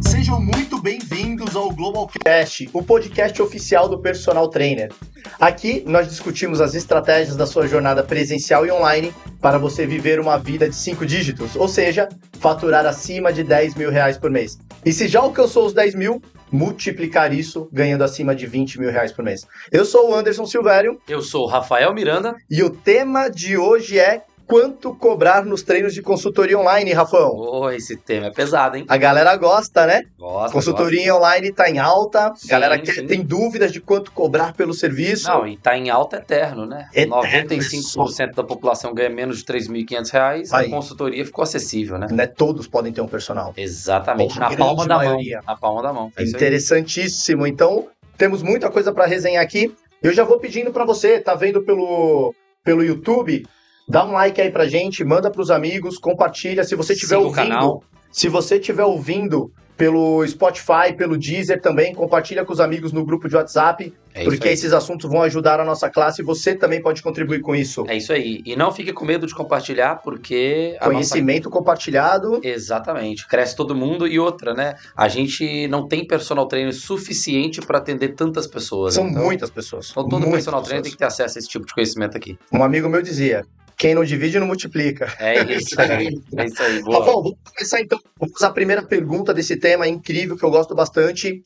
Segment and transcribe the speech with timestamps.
[0.00, 4.92] Sejam muito bem-vindos ao Globalcast, o podcast oficial do personal trainer.
[5.40, 10.38] Aqui nós discutimos as estratégias da sua jornada presencial e online para você viver uma
[10.38, 12.08] vida de cinco dígitos, ou seja,
[12.38, 14.60] faturar acima de 10 mil reais por mês.
[14.84, 16.22] E se já alcançou os 10 mil,
[16.52, 19.46] multiplicar isso ganhando acima de 20 mil reais por mês.
[19.70, 22.36] Eu sou o Anderson Silvério Eu sou o Rafael Miranda.
[22.50, 27.30] e o tema de hoje é quanto cobrar nos treinos de consultoria online, Rafão.
[27.34, 28.84] Oh, esse tema é pesado, hein?
[28.88, 30.02] A galera gosta, né?
[30.18, 33.06] Gosta, Consultoria online tá em alta, Sim, galera quer- sim.
[33.06, 35.26] tem dúvidas de quanto cobrar pelo serviço.
[35.26, 35.38] gosta.
[35.38, 36.88] Não, e tá em alta eterno, né?
[36.94, 40.52] Eterno, 95% da população ganha menos de 3.500 reais.
[40.52, 40.66] Aí.
[40.66, 42.06] A consultoria ficou acessível, né?
[42.10, 43.52] Né, todos podem ter um personal.
[43.56, 44.38] Exatamente.
[44.38, 45.36] Na palma da maioria.
[45.38, 45.44] mão.
[45.46, 46.12] Na palma da mão.
[46.16, 46.28] É aí.
[46.28, 47.46] Interessantíssimo.
[47.46, 49.74] Então, temos muita coisa para resenhar aqui.
[50.02, 53.46] Eu já vou pedindo para você, tá vendo pelo, pelo YouTube?
[53.88, 56.64] Dá um like aí pra gente, manda pros amigos, compartilha.
[56.64, 57.84] Se você estiver Siga o ouvindo, canal.
[58.10, 63.28] se você estiver ouvindo pelo Spotify, pelo Deezer também, compartilha com os amigos no grupo
[63.28, 64.54] de WhatsApp, É porque aí.
[64.54, 67.84] esses assuntos vão ajudar a nossa classe e você também pode contribuir com isso.
[67.88, 68.42] É isso aí.
[68.44, 72.38] E não fique com medo de compartilhar, porque a nossa Conhecimento compartilhado.
[72.44, 74.74] Exatamente, cresce todo mundo e outra, né?
[74.96, 78.94] A gente não tem personal trainer suficiente para atender tantas pessoas.
[78.94, 79.90] São então, muitas pessoas.
[79.90, 81.12] Então todo muitas personal trainer tem pessoas.
[81.14, 82.38] que ter acesso a esse tipo de conhecimento aqui.
[82.52, 83.44] Um amigo meu dizia:
[83.76, 85.12] quem não divide não multiplica.
[85.18, 86.10] É isso aí.
[86.36, 86.82] É isso aí.
[86.82, 86.98] Boa.
[86.98, 88.00] Rafael, vamos começar então.
[88.18, 91.44] Vamos fazer a primeira pergunta desse tema incrível que eu gosto bastante.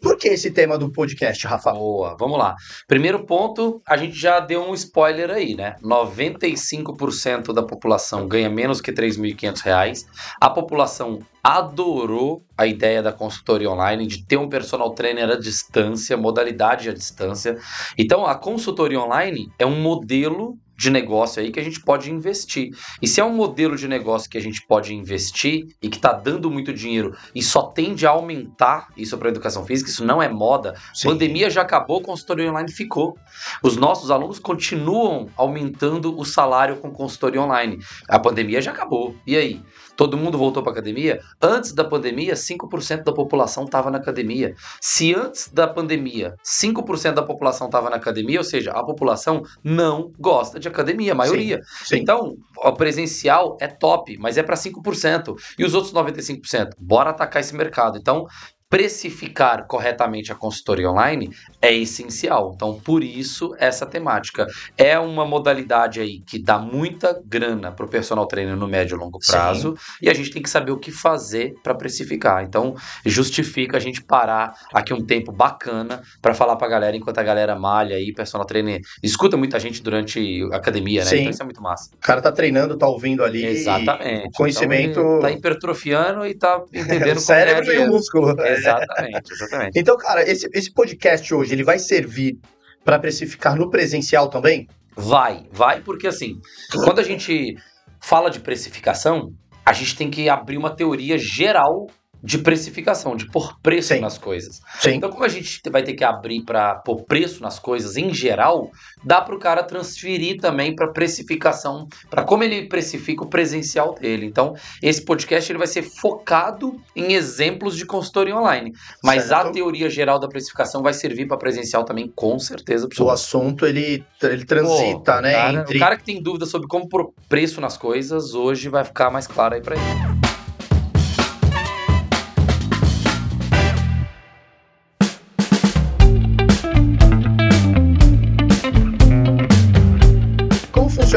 [0.00, 1.72] Por que esse tema do podcast, Rafa?
[1.72, 2.56] Boa, vamos lá.
[2.88, 5.76] Primeiro ponto, a gente já deu um spoiler aí, né?
[5.82, 10.06] 95% da população ganha menos que 3.500 reais.
[10.40, 16.16] A população adorou a ideia da consultoria online, de ter um personal trainer à distância,
[16.16, 17.58] modalidade à distância.
[17.98, 22.70] Então, a consultoria online é um modelo de negócio aí que a gente pode investir.
[23.02, 26.10] E se é um modelo de negócio que a gente pode investir e que está
[26.10, 30.22] dando muito dinheiro e só tende a aumentar isso para a educação física, isso não
[30.22, 30.74] é moda,
[31.04, 33.18] Pandemia já acabou, consultoria online ficou.
[33.62, 37.78] Os nossos alunos continuam aumentando o salário com consultoria online.
[38.08, 39.14] A pandemia já acabou.
[39.26, 39.62] E aí?
[39.96, 41.20] Todo mundo voltou para academia?
[41.40, 44.54] Antes da pandemia, 5% da população estava na academia.
[44.80, 50.12] Se antes da pandemia, 5% da população estava na academia, ou seja, a população não
[50.18, 51.60] gosta de academia, a maioria.
[51.84, 51.98] Sim.
[51.98, 55.34] Então, o presencial é top, mas é para 5%.
[55.58, 56.70] E os outros 95%?
[56.78, 57.98] Bora atacar esse mercado.
[57.98, 58.26] Então,
[58.70, 61.28] precificar corretamente a consultoria online
[61.60, 62.52] é essencial.
[62.54, 64.46] Então, por isso, essa temática.
[64.78, 68.98] É uma modalidade aí que dá muita grana para o personal trainer no médio e
[68.98, 69.32] longo Sim.
[69.32, 69.74] prazo.
[70.00, 72.44] E a gente tem que saber o que fazer para precificar.
[72.44, 77.18] Então, justifica a gente parar aqui um tempo bacana para falar para a galera, enquanto
[77.18, 81.10] a galera malha aí, personal trainer escuta muita gente durante a academia, né?
[81.10, 81.16] Sim.
[81.18, 81.90] Então, isso é muito massa.
[81.92, 83.44] O cara tá treinando, tá ouvindo ali.
[83.44, 84.28] Exatamente.
[84.28, 85.00] e Conhecimento.
[85.00, 88.36] Então, tá hipertrofiando e tá entendendo o cérebro como e ganhar o músculo.
[88.36, 88.59] dinheiro.
[88.60, 89.78] Exatamente, exatamente.
[89.78, 92.38] Então, cara, esse, esse podcast hoje, ele vai servir
[92.84, 94.68] para precificar no presencial também?
[94.96, 96.40] Vai, vai, porque assim,
[96.84, 97.54] quando a gente
[98.00, 99.32] fala de precificação,
[99.64, 101.86] a gente tem que abrir uma teoria geral
[102.22, 104.00] de precificação, de pôr preço Sim.
[104.00, 104.60] nas coisas.
[104.80, 104.94] Sim.
[104.94, 108.70] Então, como a gente vai ter que abrir para pôr preço nas coisas em geral,
[109.04, 114.26] dá para o cara transferir também para precificação, para como ele precifica o presencial dele.
[114.26, 119.48] Então, esse podcast ele vai ser focado em exemplos de consultoria online, mas Certo.
[119.48, 124.04] a teoria geral da precificação vai servir para presencial também, com certeza O assunto, ele,
[124.22, 125.32] ele transita, Pô, né?
[125.32, 125.76] cara- entre...
[125.76, 129.26] O cara que tem dúvida sobre como pôr preço nas coisas, hoje vai ficar mais
[129.26, 130.29] claro aí pra ele.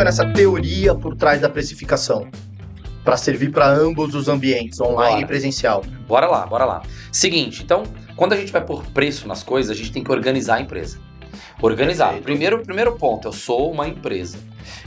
[0.04, 2.28] Funciona essa teoria por trás da precificação?
[3.04, 5.22] Para servir para ambos os ambientes, online Bora.
[5.22, 5.84] e presencial.
[6.08, 6.84] Bora lá, bora lá.
[7.12, 7.84] Seguinte, então,
[8.16, 11.00] quando a gente vai pôr preço nas coisas, a gente tem que organizar a empresa.
[11.62, 12.14] Organizar.
[12.22, 14.38] Primeiro, primeiro ponto, eu sou uma empresa.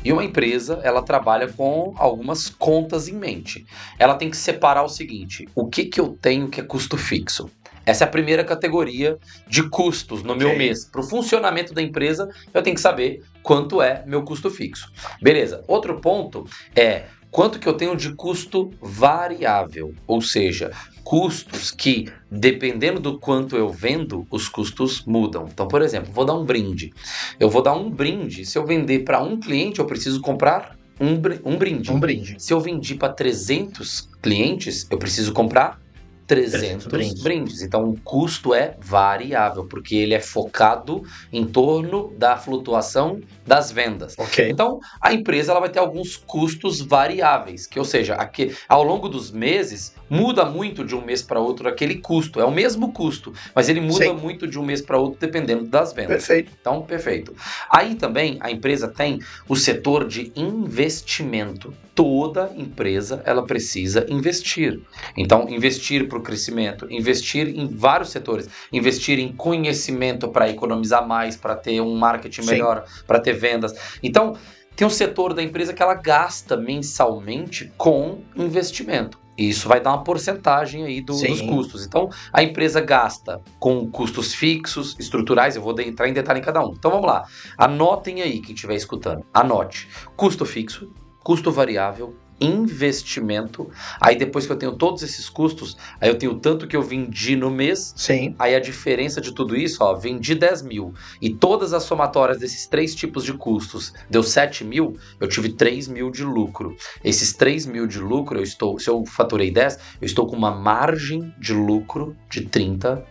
[0.04, 3.66] E uma empresa, ela trabalha com algumas contas em mente.
[3.98, 7.50] Ela tem que separar o seguinte: o que, que eu tenho que é custo fixo?
[7.86, 9.16] Essa é a primeira categoria
[9.48, 10.58] de custos no meu Ok.
[10.58, 10.84] mês.
[10.84, 14.90] Para o funcionamento da empresa, eu tenho que saber quanto é meu custo fixo.
[15.22, 15.62] Beleza.
[15.68, 16.44] Outro ponto
[16.74, 20.72] é quanto que eu tenho de custo variável, ou seja,
[21.04, 25.46] custos que, dependendo do quanto eu vendo, os custos mudam.
[25.52, 26.92] Então, por exemplo, vou dar um brinde.
[27.38, 28.44] Eu vou dar um brinde.
[28.44, 31.12] Se eu vender para um cliente, eu preciso comprar um,
[31.44, 31.92] um brinde.
[31.92, 32.34] Um brinde.
[32.38, 35.78] Se eu vendi para 300 clientes, eu preciso comprar
[36.26, 37.22] 300 brindes.
[37.22, 37.62] brindes.
[37.62, 41.02] Então o custo é variável, porque ele é focado
[41.32, 44.14] em torno da flutuação das vendas.
[44.18, 44.50] Okay.
[44.50, 49.08] Então a empresa ela vai ter alguns custos variáveis, que ou seja, aqui, ao longo
[49.08, 52.40] dos meses muda muito de um mês para outro aquele custo.
[52.40, 54.14] É o mesmo custo, mas ele muda Sim.
[54.14, 56.26] muito de um mês para outro dependendo das vendas.
[56.26, 56.52] Perfeito.
[56.60, 57.34] Então, perfeito.
[57.70, 61.72] Aí também a empresa tem o setor de investimento.
[61.96, 64.82] Toda empresa ela precisa investir.
[65.16, 71.36] Então, investir para o crescimento, investir em vários setores, investir em conhecimento para economizar mais,
[71.36, 72.50] para ter um marketing Sim.
[72.50, 73.74] melhor, para ter vendas.
[74.02, 74.36] Então,
[74.76, 79.18] tem um setor da empresa que ela gasta mensalmente com investimento.
[79.38, 81.86] E isso vai dar uma porcentagem aí do, dos custos.
[81.86, 86.62] Então, a empresa gasta com custos fixos, estruturais, eu vou entrar em detalhe em cada
[86.62, 86.72] um.
[86.72, 87.24] Então, vamos lá.
[87.56, 89.24] Anotem aí, quem estiver escutando.
[89.32, 89.88] Anote.
[90.14, 90.90] Custo fixo,
[91.26, 93.68] custo variável, investimento.
[94.00, 97.34] Aí depois que eu tenho todos esses custos, aí eu tenho tanto que eu vendi
[97.34, 97.92] no mês.
[97.96, 98.36] Sim.
[98.38, 100.94] Aí a diferença de tudo isso, ó, vendi 10 mil.
[101.20, 105.88] E todas as somatórias desses três tipos de custos deu 7 mil, eu tive 3
[105.88, 106.76] mil de lucro.
[107.02, 110.52] Esses 3 mil de lucro, eu estou, se eu faturei 10, eu estou com uma
[110.52, 113.02] margem de lucro de 30%.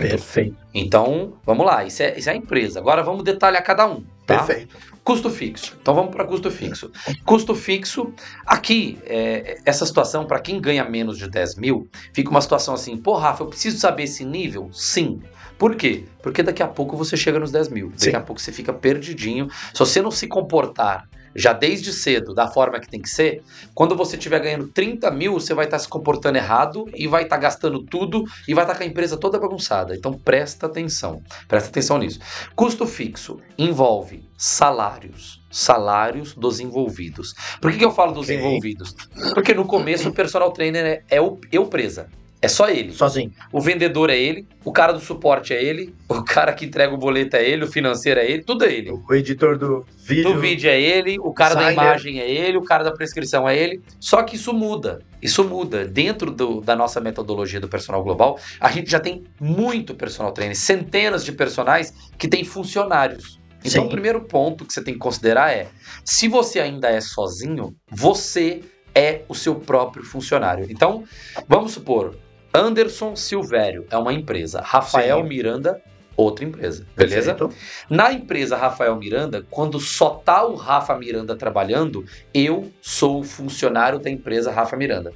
[0.00, 0.56] Perfeito.
[0.72, 2.78] Então, vamos lá, isso é, isso é a empresa.
[2.78, 4.04] Agora vamos detalhar cada um.
[4.26, 4.42] Tá?
[4.42, 4.76] Perfeito.
[5.02, 5.76] Custo fixo.
[5.80, 6.90] Então vamos para custo fixo.
[7.26, 8.12] Custo fixo,
[8.46, 12.96] aqui, é, essa situação, para quem ganha menos de 10 mil, fica uma situação assim,
[12.96, 14.70] pô, Rafa, eu preciso saber esse nível?
[14.72, 15.20] Sim.
[15.58, 16.04] Por quê?
[16.22, 17.90] Porque daqui a pouco você chega nos 10 mil.
[17.90, 18.16] Daqui Sim.
[18.16, 19.48] a pouco você fica perdidinho.
[19.72, 23.42] Se você não se comportar já desde cedo, da forma que tem que ser,
[23.74, 27.24] quando você estiver ganhando 30 mil, você vai estar tá se comportando errado e vai
[27.24, 29.94] estar tá gastando tudo e vai estar tá com a empresa toda bagunçada.
[29.94, 32.20] Então presta atenção, presta atenção nisso.
[32.54, 37.34] Custo fixo envolve salários, salários dos envolvidos.
[37.60, 38.36] Por que, que eu falo dos okay.
[38.36, 38.94] envolvidos?
[39.32, 42.08] Porque no começo o personal trainer é, é o eu presa.
[42.40, 42.92] É só ele.
[42.92, 43.32] Sozinho.
[43.50, 46.98] O vendedor é ele, o cara do suporte é ele, o cara que entrega o
[46.98, 48.90] boleto é ele, o financeiro é ele, tudo é ele.
[48.90, 50.24] O editor do vídeo.
[50.24, 53.56] Do vídeo é ele, o cara da imagem é ele, o cara da prescrição é
[53.56, 53.80] ele.
[53.98, 55.00] Só que isso muda.
[55.22, 55.86] Isso muda.
[55.86, 60.54] Dentro do, da nossa metodologia do personal global, a gente já tem muito personal trainer,
[60.54, 63.40] centenas de personagens que têm funcionários.
[63.64, 63.86] Então, Sim.
[63.86, 65.68] o primeiro ponto que você tem que considerar é:
[66.04, 68.60] se você ainda é sozinho, você
[68.94, 70.66] é o seu próprio funcionário.
[70.70, 71.04] Então,
[71.48, 72.14] vamos supor,
[72.54, 74.60] Anderson Silvério é uma empresa.
[74.60, 75.28] Rafael Sim.
[75.28, 75.82] Miranda,
[76.16, 76.86] outra empresa.
[76.96, 77.34] Beleza?
[77.34, 77.60] Perfeito.
[77.90, 83.98] Na empresa Rafael Miranda, quando só tá o Rafa Miranda trabalhando, eu sou o funcionário
[83.98, 85.12] da empresa Rafa Miranda.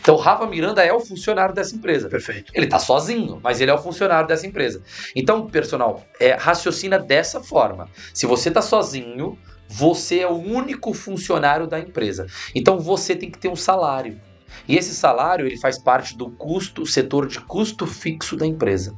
[0.00, 2.08] Então, o Rafa Miranda é o funcionário dessa empresa.
[2.08, 2.52] Perfeito.
[2.54, 4.82] Ele tá sozinho, mas ele é o funcionário dessa empresa.
[5.14, 7.88] Então, personal, é, raciocina dessa forma.
[8.12, 9.38] Se você tá sozinho,
[9.68, 12.26] você é o único funcionário da empresa.
[12.54, 14.20] Então, você tem que ter um salário.
[14.66, 18.94] E esse salário ele faz parte do custo, setor de custo fixo da empresa.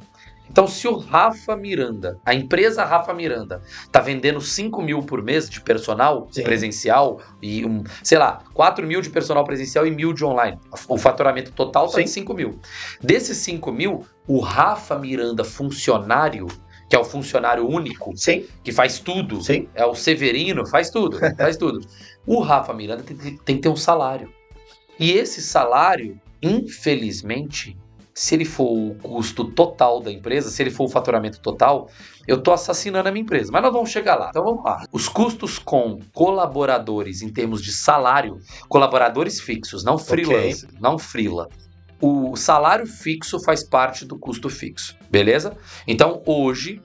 [0.53, 5.49] Então, se o Rafa Miranda, a empresa Rafa Miranda, está vendendo 5 mil por mês
[5.49, 6.43] de personal Sim.
[6.43, 10.95] presencial e, um, sei lá, 4 mil de personal presencial e mil de online, o
[10.95, 12.59] faturamento total está em 5 mil.
[13.01, 16.45] Desses 5 mil, o Rafa Miranda funcionário,
[16.87, 18.45] que é o funcionário único, Sim.
[18.63, 19.67] que faz tudo, Sim.
[19.73, 21.81] é o Severino, faz tudo, faz tudo.
[22.25, 24.31] O Rafa Miranda tem, tem que ter um salário.
[24.99, 27.77] E esse salário, infelizmente,
[28.13, 31.89] se ele for o custo total da empresa, se ele for o faturamento total,
[32.27, 33.51] eu estou assassinando a minha empresa.
[33.51, 34.29] Mas nós vamos chegar lá.
[34.29, 34.85] Então vamos lá.
[34.91, 40.77] Os custos com colaboradores em termos de salário, colaboradores fixos, não freelance, okay.
[40.79, 41.49] não freela.
[41.99, 45.55] O salário fixo faz parte do custo fixo, beleza?
[45.87, 46.81] Então hoje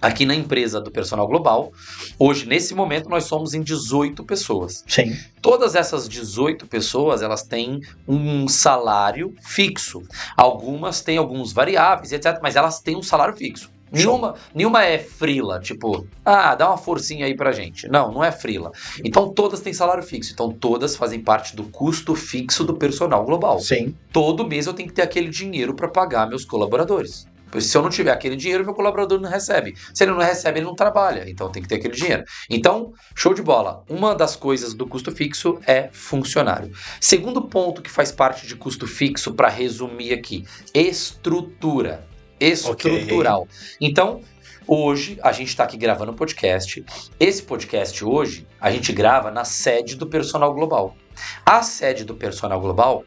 [0.00, 1.72] aqui na empresa do Personal Global.
[2.18, 4.84] Hoje, nesse momento, nós somos em 18 pessoas.
[4.86, 5.16] Sim.
[5.40, 10.02] Todas essas 18 pessoas, elas têm um salário fixo.
[10.36, 13.74] Algumas têm alguns variáveis, etc., mas elas têm um salário fixo.
[13.94, 17.86] Nenhuma, nenhuma é frila, tipo, ah, dá uma forcinha aí pra gente.
[17.88, 18.72] Não, não é frila.
[19.04, 20.32] Então todas têm salário fixo.
[20.32, 23.60] Então todas fazem parte do custo fixo do personal global.
[23.60, 23.94] Sim.
[24.12, 27.26] Todo mês eu tenho que ter aquele dinheiro para pagar meus colaboradores.
[27.60, 29.74] Se eu não tiver aquele dinheiro, meu colaborador não recebe.
[29.92, 31.28] Se ele não recebe, ele não trabalha.
[31.28, 32.24] Então tem que ter aquele dinheiro.
[32.48, 33.84] Então, show de bola.
[33.88, 36.72] Uma das coisas do custo fixo é funcionário.
[37.00, 42.06] Segundo ponto que faz parte de custo fixo, para resumir aqui: estrutura.
[42.40, 43.42] Estrutural.
[43.42, 43.56] Okay.
[43.80, 44.20] Então,
[44.66, 46.82] Hoje a gente está aqui gravando um podcast.
[47.20, 50.96] Esse podcast hoje a gente grava na sede do Personal Global.
[51.44, 53.04] A sede do Personal Global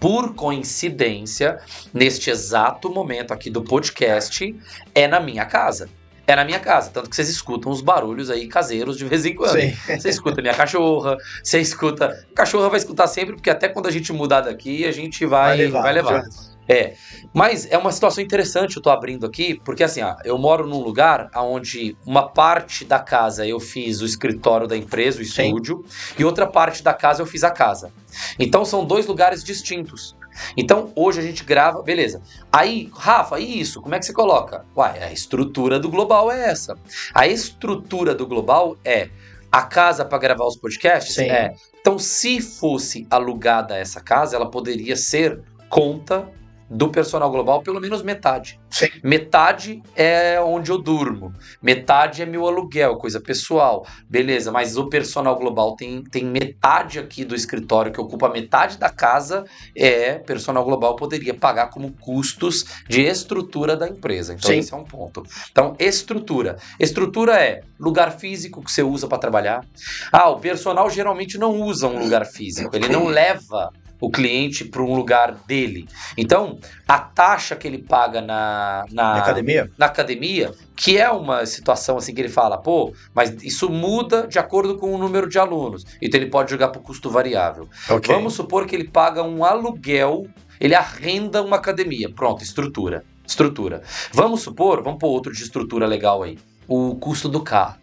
[0.00, 1.58] por coincidência,
[1.92, 4.54] neste exato momento aqui do podcast,
[4.94, 5.88] é na minha casa.
[6.28, 9.34] É na minha casa, tanto que vocês escutam os barulhos aí caseiros de vez em
[9.34, 9.58] quando.
[9.58, 9.74] Sim.
[9.98, 12.04] Você escuta minha cachorra, você escuta.
[12.04, 15.48] A cachorra vai escutar sempre, porque até quando a gente mudar daqui, a gente vai,
[15.48, 15.82] vai levar.
[15.82, 16.24] Vai levar.
[16.68, 16.96] É,
[17.32, 20.82] mas é uma situação interessante, eu tô abrindo aqui, porque assim, ó, eu moro num
[20.82, 26.14] lugar onde uma parte da casa eu fiz o escritório da empresa, o estúdio, Sim.
[26.18, 27.90] e outra parte da casa eu fiz a casa.
[28.38, 30.14] Então são dois lugares distintos.
[30.56, 32.20] Então hoje a gente grava, beleza.
[32.52, 33.80] Aí, Rafa, e isso?
[33.80, 34.64] Como é que você coloca?
[34.76, 36.76] Uai, a estrutura do global é essa.
[37.14, 39.08] A estrutura do global é
[39.50, 41.14] a casa para gravar os podcasts?
[41.14, 41.30] Sim.
[41.30, 41.54] É.
[41.80, 46.28] Então, se fosse alugada essa casa, ela poderia ser conta
[46.70, 48.60] do personal global, pelo menos metade.
[48.70, 48.88] Sim.
[49.02, 51.32] Metade é onde eu durmo,
[51.62, 53.86] metade é meu aluguel, coisa pessoal.
[54.08, 58.90] Beleza, mas o personal global tem, tem metade aqui do escritório que ocupa metade da
[58.90, 59.44] casa,
[59.74, 64.34] é personal global poderia pagar como custos de estrutura da empresa.
[64.34, 64.58] Então Sim.
[64.58, 65.22] esse é um ponto.
[65.50, 66.58] Então, estrutura.
[66.78, 69.64] Estrutura é lugar físico que você usa para trabalhar.
[70.12, 74.82] Ah, o personal geralmente não usa um lugar físico, ele não leva o cliente para
[74.82, 75.88] um lugar dele.
[76.16, 79.70] Então, a taxa que ele paga na, na, na, academia?
[79.76, 84.38] na academia, que é uma situação assim que ele fala, pô, mas isso muda de
[84.38, 85.84] acordo com o número de alunos.
[86.00, 87.68] Então ele pode jogar para o custo variável.
[87.88, 88.14] Okay.
[88.14, 90.26] Vamos supor que ele paga um aluguel,
[90.60, 92.08] ele arrenda uma academia.
[92.10, 93.04] Pronto, estrutura.
[93.26, 93.82] Estrutura.
[94.12, 96.38] Vamos supor, vamos pôr outro de estrutura legal aí.
[96.66, 97.76] O custo do carro.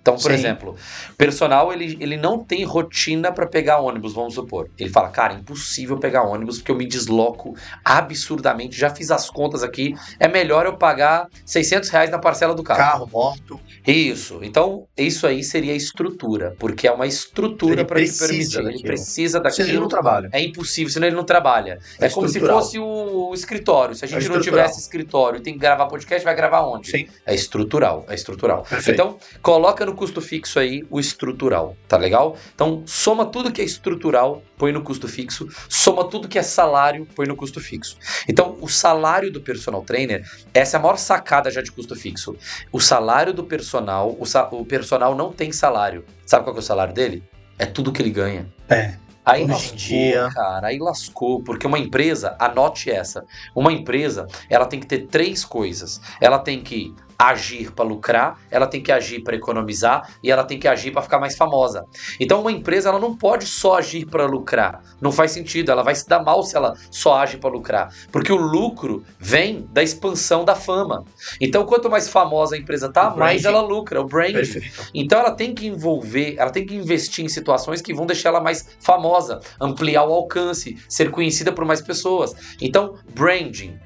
[0.00, 0.32] Então, por Sim.
[0.32, 0.76] exemplo,
[1.16, 4.70] personal ele, ele não tem rotina para pegar ônibus, vamos supor.
[4.78, 7.54] Ele fala, cara, impossível pegar ônibus porque eu me desloco
[7.84, 8.78] absurdamente.
[8.78, 12.78] Já fiz as contas aqui, é melhor eu pagar 600 reais na parcela do carro.
[12.78, 13.60] Carro, moto.
[13.86, 14.40] Isso.
[14.42, 18.58] Então, isso aí seria estrutura, porque é uma estrutura para te permitir.
[18.58, 19.56] Ele precisa daquilo.
[19.56, 20.30] Senão ele não trabalha.
[20.32, 21.78] É impossível, senão ele não trabalha.
[22.00, 23.94] É, é como se fosse o escritório.
[23.94, 26.90] Se a gente é não tivesse escritório e tem que gravar podcast, vai gravar onde?
[26.90, 27.06] Sim.
[27.26, 28.06] É estrutural.
[28.08, 28.62] É estrutural.
[28.62, 28.90] Perfeito.
[28.90, 32.36] Então, coloca no custo fixo aí o estrutural, tá legal?
[32.54, 37.06] Então, soma tudo que é estrutural, põe no custo fixo, soma tudo que é salário,
[37.14, 37.96] põe no custo fixo.
[38.28, 42.36] Então, o salário do personal trainer, essa é a maior sacada já de custo fixo.
[42.72, 46.04] O salário do personal, o, sa o personal não tem salário.
[46.26, 47.22] Sabe qual é o salário dele?
[47.58, 48.48] É tudo que ele ganha.
[48.68, 48.94] É.
[49.24, 50.28] Aí Hoje lascou, dia...
[50.32, 55.44] cara, aí lascou, porque uma empresa, anote essa, uma empresa, ela tem que ter três
[55.44, 56.00] coisas.
[56.20, 60.58] Ela tem que agir para lucrar, ela tem que agir para economizar e ela tem
[60.58, 61.84] que agir para ficar mais famosa.
[62.18, 64.82] Então uma empresa ela não pode só agir para lucrar.
[64.98, 68.32] Não faz sentido, ela vai se dar mal se ela só age para lucrar, porque
[68.32, 71.04] o lucro vem da expansão da fama.
[71.38, 74.36] Então quanto mais famosa a empresa tá, mais ela lucra, o brand.
[74.94, 78.40] Então ela tem que envolver, ela tem que investir em situações que vão deixar ela
[78.40, 82.34] mais famosa, ampliar o alcance, ser conhecida por mais pessoas.
[82.62, 83.78] Então, branding,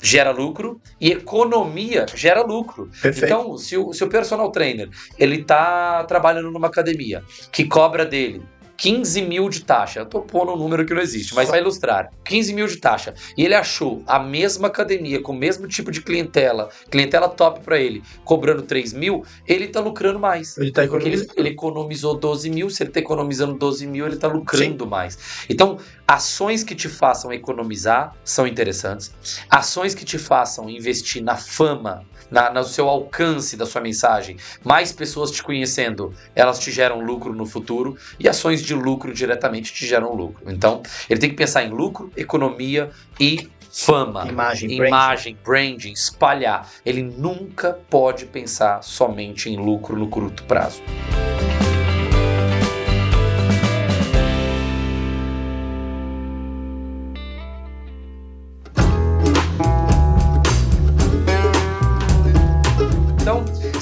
[0.00, 2.88] gera lucro e economia gera lucro.
[3.00, 3.24] Perfeito.
[3.24, 8.42] Então, se o, se o personal trainer ele está trabalhando numa academia que cobra dele
[8.76, 10.00] 15 mil de taxa.
[10.00, 12.10] Eu tô pondo um número que não existe, mas vai ilustrar.
[12.24, 13.14] 15 mil de taxa.
[13.36, 17.78] E ele achou a mesma academia, com o mesmo tipo de clientela, clientela top para
[17.78, 20.56] ele, cobrando 3 mil, ele tá lucrando mais.
[20.58, 21.32] Ele tá economizando.
[21.32, 24.90] Ele, ele, economizou 12 mil, se ele tá economizando 12 mil, ele tá lucrando Sim.
[24.90, 25.18] mais.
[25.48, 29.12] Então, ações que te façam economizar são interessantes.
[29.48, 34.92] Ações que te façam investir na fama, na, no seu alcance da sua mensagem, mais
[34.92, 39.86] pessoas te conhecendo, elas te geram lucro no futuro e ações de lucro diretamente te
[39.86, 40.50] geram lucro.
[40.50, 42.90] Então, ele tem que pensar em lucro, economia
[43.20, 45.76] e fama, imagem, imagem branding.
[45.76, 46.70] branding, espalhar.
[46.84, 50.82] Ele nunca pode pensar somente em lucro no curto prazo.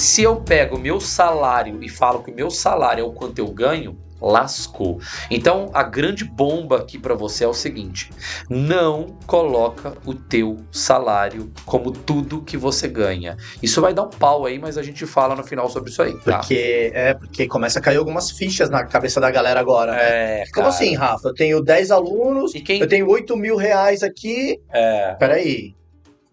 [0.03, 3.39] Se eu pego o meu salário e falo que o meu salário é o quanto
[3.39, 5.00] eu ganho, lascou.
[5.31, 8.11] Então, a grande bomba aqui para você é o seguinte:
[8.49, 13.37] não coloca o teu salário como tudo que você ganha.
[13.62, 16.17] Isso vai dar um pau aí, mas a gente fala no final sobre isso aí.
[16.21, 16.38] Tá?
[16.38, 19.93] Porque é porque começa a cair algumas fichas na cabeça da galera agora.
[19.93, 20.43] Né?
[20.43, 21.29] É, Como assim, Rafa?
[21.29, 22.81] Eu tenho 10 alunos, quem...
[22.81, 24.61] eu tenho 8 mil reais aqui.
[24.71, 25.14] É.
[25.14, 25.75] Peraí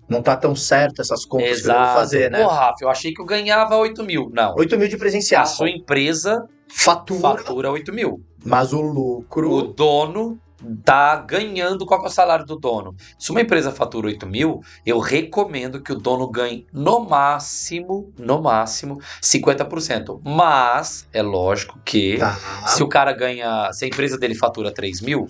[0.10, 1.80] não tá tão certo essas contas Exato.
[1.80, 2.42] que eu vou fazer, né?
[2.42, 4.30] Pô, Rafa, eu achei que eu ganhava 8 mil.
[4.34, 4.56] Não.
[4.58, 5.44] 8 mil de presencial.
[5.44, 8.24] A sua empresa fatura, fatura 8 mil.
[8.46, 9.52] Mas o lucro.
[9.52, 10.40] O dono
[10.84, 11.86] tá ganhando.
[11.86, 12.96] Qual é o salário do dono?
[13.18, 18.42] Se uma empresa fatura 8 mil, eu recomendo que o dono ganhe no máximo, no
[18.42, 20.22] máximo, 50%.
[20.24, 22.36] Mas é lógico que tá.
[22.68, 23.72] se o cara ganha.
[23.74, 25.28] Se a empresa dele fatura 3 mil,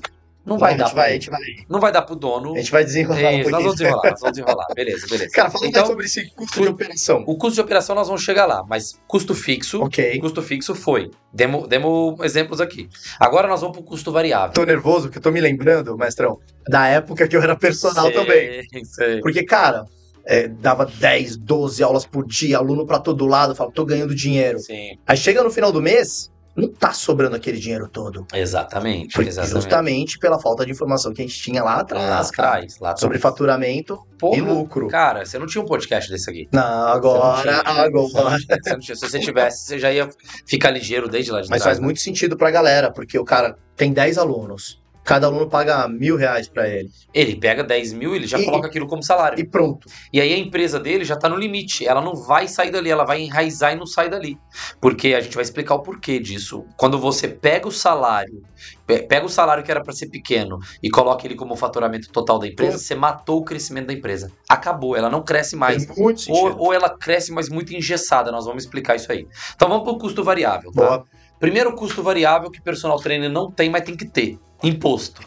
[0.50, 1.39] Não vai dar vai, a gente vai,
[1.70, 2.53] Não vai dar pro dono.
[2.56, 3.63] a gente vai desenrolar um Isso, nós pouquinho.
[3.63, 4.68] vamos desenrolar, nós vamos desenrolar.
[4.75, 5.32] Beleza, beleza.
[5.32, 7.24] Cara, fala Então, sobre esse custo de operação.
[7.27, 10.20] O custo de operação nós vamos chegar lá, mas custo fixo, Ok.
[10.20, 11.12] custo fixo foi.
[11.32, 12.89] Demo, demo exemplos aqui.
[13.20, 14.53] Agora nós vamos pro custo variável.
[14.53, 18.13] Tô nervoso, porque eu tô me lembrando, mestrão, da época que eu era personal Sei,
[18.13, 18.84] também.
[18.86, 19.20] sei.
[19.22, 19.86] Porque, cara,
[20.25, 24.60] é, dava 10, 12 aulas por dia, aluno pra todo lado, fala, tô ganhando dinheiro.
[24.60, 28.25] Sim, Aí chega no final do mês, não tá sobrando aquele dinheiro todo.
[28.34, 29.53] exatamente, Porque exatamente.
[29.56, 32.50] justamente pela falta de informação que a gente tinha lá lá atrás, cara.
[32.50, 34.88] atrás, lá Sobre faturamento Porra, e lucro.
[34.88, 36.48] Cara, você não tinha um podcast desse aqui.
[36.51, 38.38] Não, Você não agora, agora.
[38.38, 38.96] Você não tinha.
[38.96, 40.10] Se você tivesse, você já ia
[40.46, 41.63] ficar ligeiro desde lá de Mas trás.
[41.63, 41.86] faz né?
[41.86, 44.78] muito sentido pra galera, porque o cara tem 10 alunos.
[45.03, 46.89] Cada aluno paga mil reais pra ele.
[47.13, 49.39] Ele pega 10 mil, ele já E- coloca aquilo como salário.
[49.39, 49.88] E pronto.
[50.13, 51.88] E aí a empresa dele já tá no limite.
[51.88, 54.38] Ela não vai sair dali, ela vai enraizar e não sai dali.
[54.79, 56.63] Porque a gente vai explicar o porquê disso.
[56.77, 58.44] Quando você pega o salário,
[58.86, 62.38] pe- pega o salário que era para ser pequeno e coloca ele como faturamento total
[62.38, 64.32] da empresa, você matou o crescimento da empresa.
[64.48, 65.88] Acabou, ela não cresce mais.
[65.98, 66.32] Muito.
[66.32, 68.32] Ou, ou ela cresce, mas muito engessada.
[68.32, 69.25] Nós vamos explicar isso aí.
[69.56, 70.86] Então vamos pro custo variável, tá?
[70.86, 71.06] Boa.
[71.39, 74.38] Primeiro custo variável que personal trainer não tem, mas tem que ter.
[74.63, 75.22] Imposto.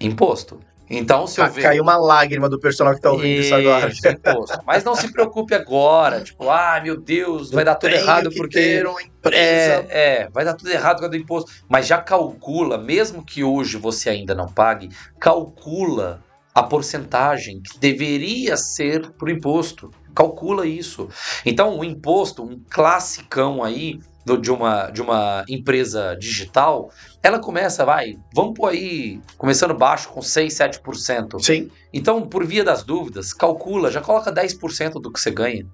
[0.00, 0.60] Imposto.
[0.92, 1.62] Então, se eu Ca- ver...
[1.62, 3.88] Caiu uma lágrima do personal que tá ouvindo isso agora.
[3.88, 4.58] Isso, imposto.
[4.66, 6.20] Mas não se preocupe agora.
[6.20, 8.82] Tipo, ah, meu Deus, vai dar tudo errado que porque.
[9.30, 11.52] É, é, vai dar tudo errado com causa do imposto.
[11.68, 14.90] Mas já calcula, mesmo que hoje você ainda não pague,
[15.20, 19.92] calcula a porcentagem que deveria ser pro imposto.
[20.12, 21.08] Calcula isso.
[21.46, 26.90] Então, o imposto, um classicão aí do- de, uma, de uma empresa digital,
[27.22, 31.40] ela começa, vai, vamos pôr aí, começando baixo com 6, 7%.
[31.42, 31.70] Sim.
[31.92, 35.66] Então, por via das dúvidas, calcula, já coloca 10% do que você ganha.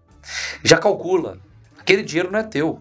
[0.64, 1.38] Já calcula.
[1.78, 2.80] Aquele dinheiro não é teu.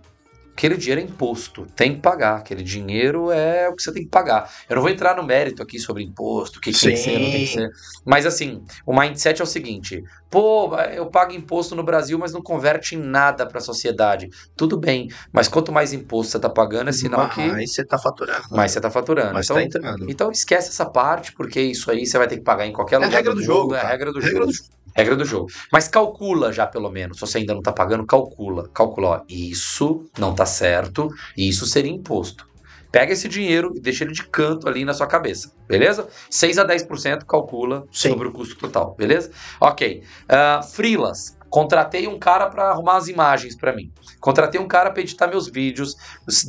[0.57, 1.67] Aquele dinheiro é imposto.
[1.75, 2.37] Tem que pagar.
[2.37, 4.49] Aquele dinheiro é o que você tem que pagar.
[4.69, 7.19] Eu não vou entrar no mérito aqui sobre imposto, o que, que tem que ser,
[7.19, 7.69] não tem que ser.
[8.05, 12.41] Mas assim, o mindset é o seguinte: pô, eu pago imposto no Brasil, mas não
[12.41, 14.29] converte em nada para a sociedade.
[14.55, 17.97] Tudo bem, mas quanto mais imposto você está pagando, é sinal que Aí você tá
[17.99, 18.43] faturando.
[18.51, 19.33] mais você está faturando.
[19.33, 20.09] Mas então, tá entrando.
[20.09, 22.97] então esquece essa parte, porque isso aí você vai ter que pagar em qualquer É
[22.99, 23.17] a lugar.
[23.17, 24.45] regra do mundo, jogo, É a regra do Regra jogo.
[24.47, 24.69] do jogo.
[24.95, 25.47] Regra do jogo.
[25.71, 27.17] Mas calcula já, pelo menos.
[27.17, 28.69] Se você ainda não tá pagando, calcula.
[28.73, 32.47] Calcula, ó, isso não tá certo, isso seria imposto.
[32.91, 36.07] Pega esse dinheiro e deixa ele de canto ali na sua cabeça, beleza?
[36.29, 38.11] 6 a 10% calcula Sim.
[38.11, 39.31] sobre o custo total, beleza?
[39.59, 40.01] Ok.
[40.23, 41.34] Uh, freelas.
[41.49, 43.91] Contratei um cara para arrumar as imagens para mim.
[44.19, 45.95] Contratei um cara para editar meus vídeos,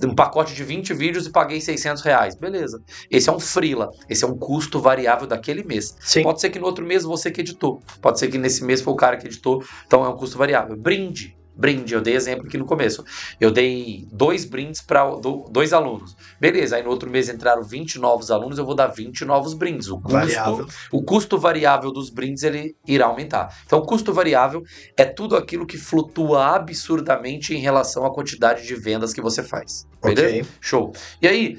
[0.04, 2.34] um pacote de 20 vídeos e paguei 600 reais.
[2.34, 2.82] Beleza.
[3.10, 3.90] Esse é um freela.
[4.08, 5.96] Esse é um custo variável daquele mês.
[6.00, 6.22] Sim.
[6.22, 7.80] Pode ser que no outro mês você que editou.
[8.00, 9.62] Pode ser que nesse mês foi o cara que editou.
[9.86, 10.76] Então é um custo variável.
[10.76, 11.36] Brinde.
[11.56, 13.02] Brinde, eu dei exemplo aqui no começo.
[13.40, 15.04] Eu dei dois brindes para
[15.50, 16.14] dois alunos.
[16.38, 19.88] Beleza, aí no outro mês entraram 20 novos alunos, eu vou dar 20 novos brindes.
[19.88, 20.66] O custo, Variável.
[20.92, 23.56] o custo variável dos brindes ele irá aumentar.
[23.64, 24.62] Então, o custo variável
[24.96, 29.86] é tudo aquilo que flutua absurdamente em relação à quantidade de vendas que você faz.
[30.02, 30.28] Beleza?
[30.28, 30.44] Ok.
[30.60, 30.92] Show.
[31.22, 31.58] E aí,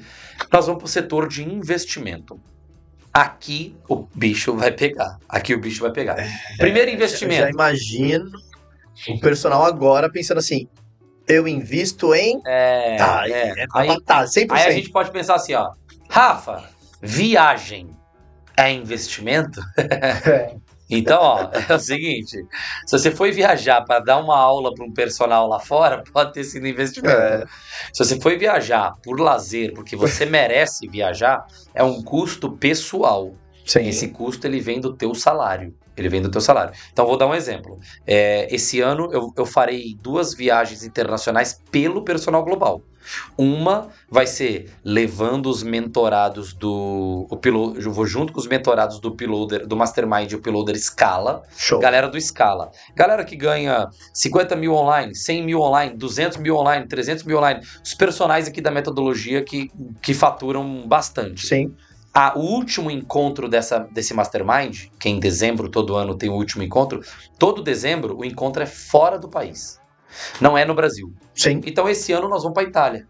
[0.52, 2.38] nós vamos para o setor de investimento.
[3.12, 5.18] Aqui o bicho vai pegar.
[5.28, 6.14] Aqui o bicho vai pegar.
[6.56, 7.48] Primeiro Eu já investimento.
[7.50, 8.30] imagino
[9.08, 10.68] o personal agora pensando assim:
[11.26, 12.40] eu invisto em.
[12.46, 13.62] É, Ah, é.
[13.62, 14.50] é, Aí, tá, 100%.
[14.50, 15.72] aí a gente pode pensar assim, ó.
[16.08, 16.64] Rafa,
[17.02, 17.90] viagem
[18.56, 19.60] é investimento?
[19.76, 20.54] É.
[20.90, 22.30] Então, ó, é o seguinte:
[22.86, 26.44] se você foi viajar para dar uma aula para um personal lá fora, pode ter
[26.44, 27.14] sido investimento.
[27.14, 27.44] É.
[27.92, 33.34] Se você foi viajar por lazer, porque você merece viajar, é um custo pessoal.
[33.66, 33.86] Sim.
[33.86, 35.74] Esse custo ele vem do teu salário.
[36.00, 36.72] Ele vem do teu salário.
[36.92, 37.78] Então vou dar um exemplo.
[38.06, 42.82] É, esse ano eu, eu farei duas viagens internacionais pelo personal global.
[43.36, 47.26] Uma vai ser levando os mentorados do.
[47.30, 50.78] O pilo, eu vou junto com os mentorados do Piloder, do Mastermind e o Piloder
[50.78, 51.42] Scala.
[51.56, 51.78] Show.
[51.80, 52.70] Galera do Scala.
[52.94, 57.60] Galera que ganha 50 mil online, 100 mil online, 200 mil online, 300 mil online.
[57.82, 59.70] Os personagens aqui da metodologia que,
[60.02, 61.46] que faturam bastante.
[61.46, 61.74] Sim.
[62.20, 66.64] A, o último encontro dessa, desse Mastermind, que em dezembro todo ano tem o último
[66.64, 67.00] encontro,
[67.38, 69.80] todo dezembro o encontro é fora do país.
[70.40, 71.14] Não é no Brasil.
[71.32, 71.60] Sim.
[71.64, 73.06] Então esse ano nós vamos para Itália.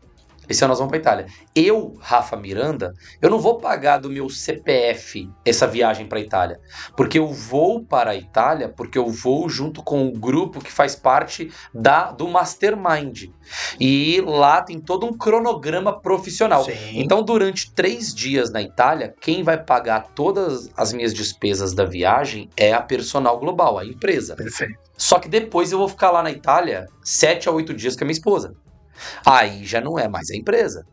[0.48, 1.26] Esse ano nós vamos para Itália.
[1.54, 6.60] Eu, Rafa Miranda, eu não vou pagar do meu CPF essa viagem para Itália,
[6.96, 10.96] porque eu vou para a Itália, porque eu vou junto com o grupo que faz
[10.96, 13.30] parte da do Mastermind.
[13.80, 16.64] E lá tem todo um cronograma profissional.
[16.64, 16.74] Sim.
[16.94, 22.48] Então, durante três dias na Itália, quem vai pagar todas as minhas despesas da viagem
[22.56, 24.36] é a Personal Global, a empresa.
[24.36, 24.78] Perfeito.
[24.96, 28.06] Só que depois eu vou ficar lá na Itália sete a oito dias com a
[28.06, 28.54] minha esposa.
[29.24, 30.84] Aí já não é mais a empresa.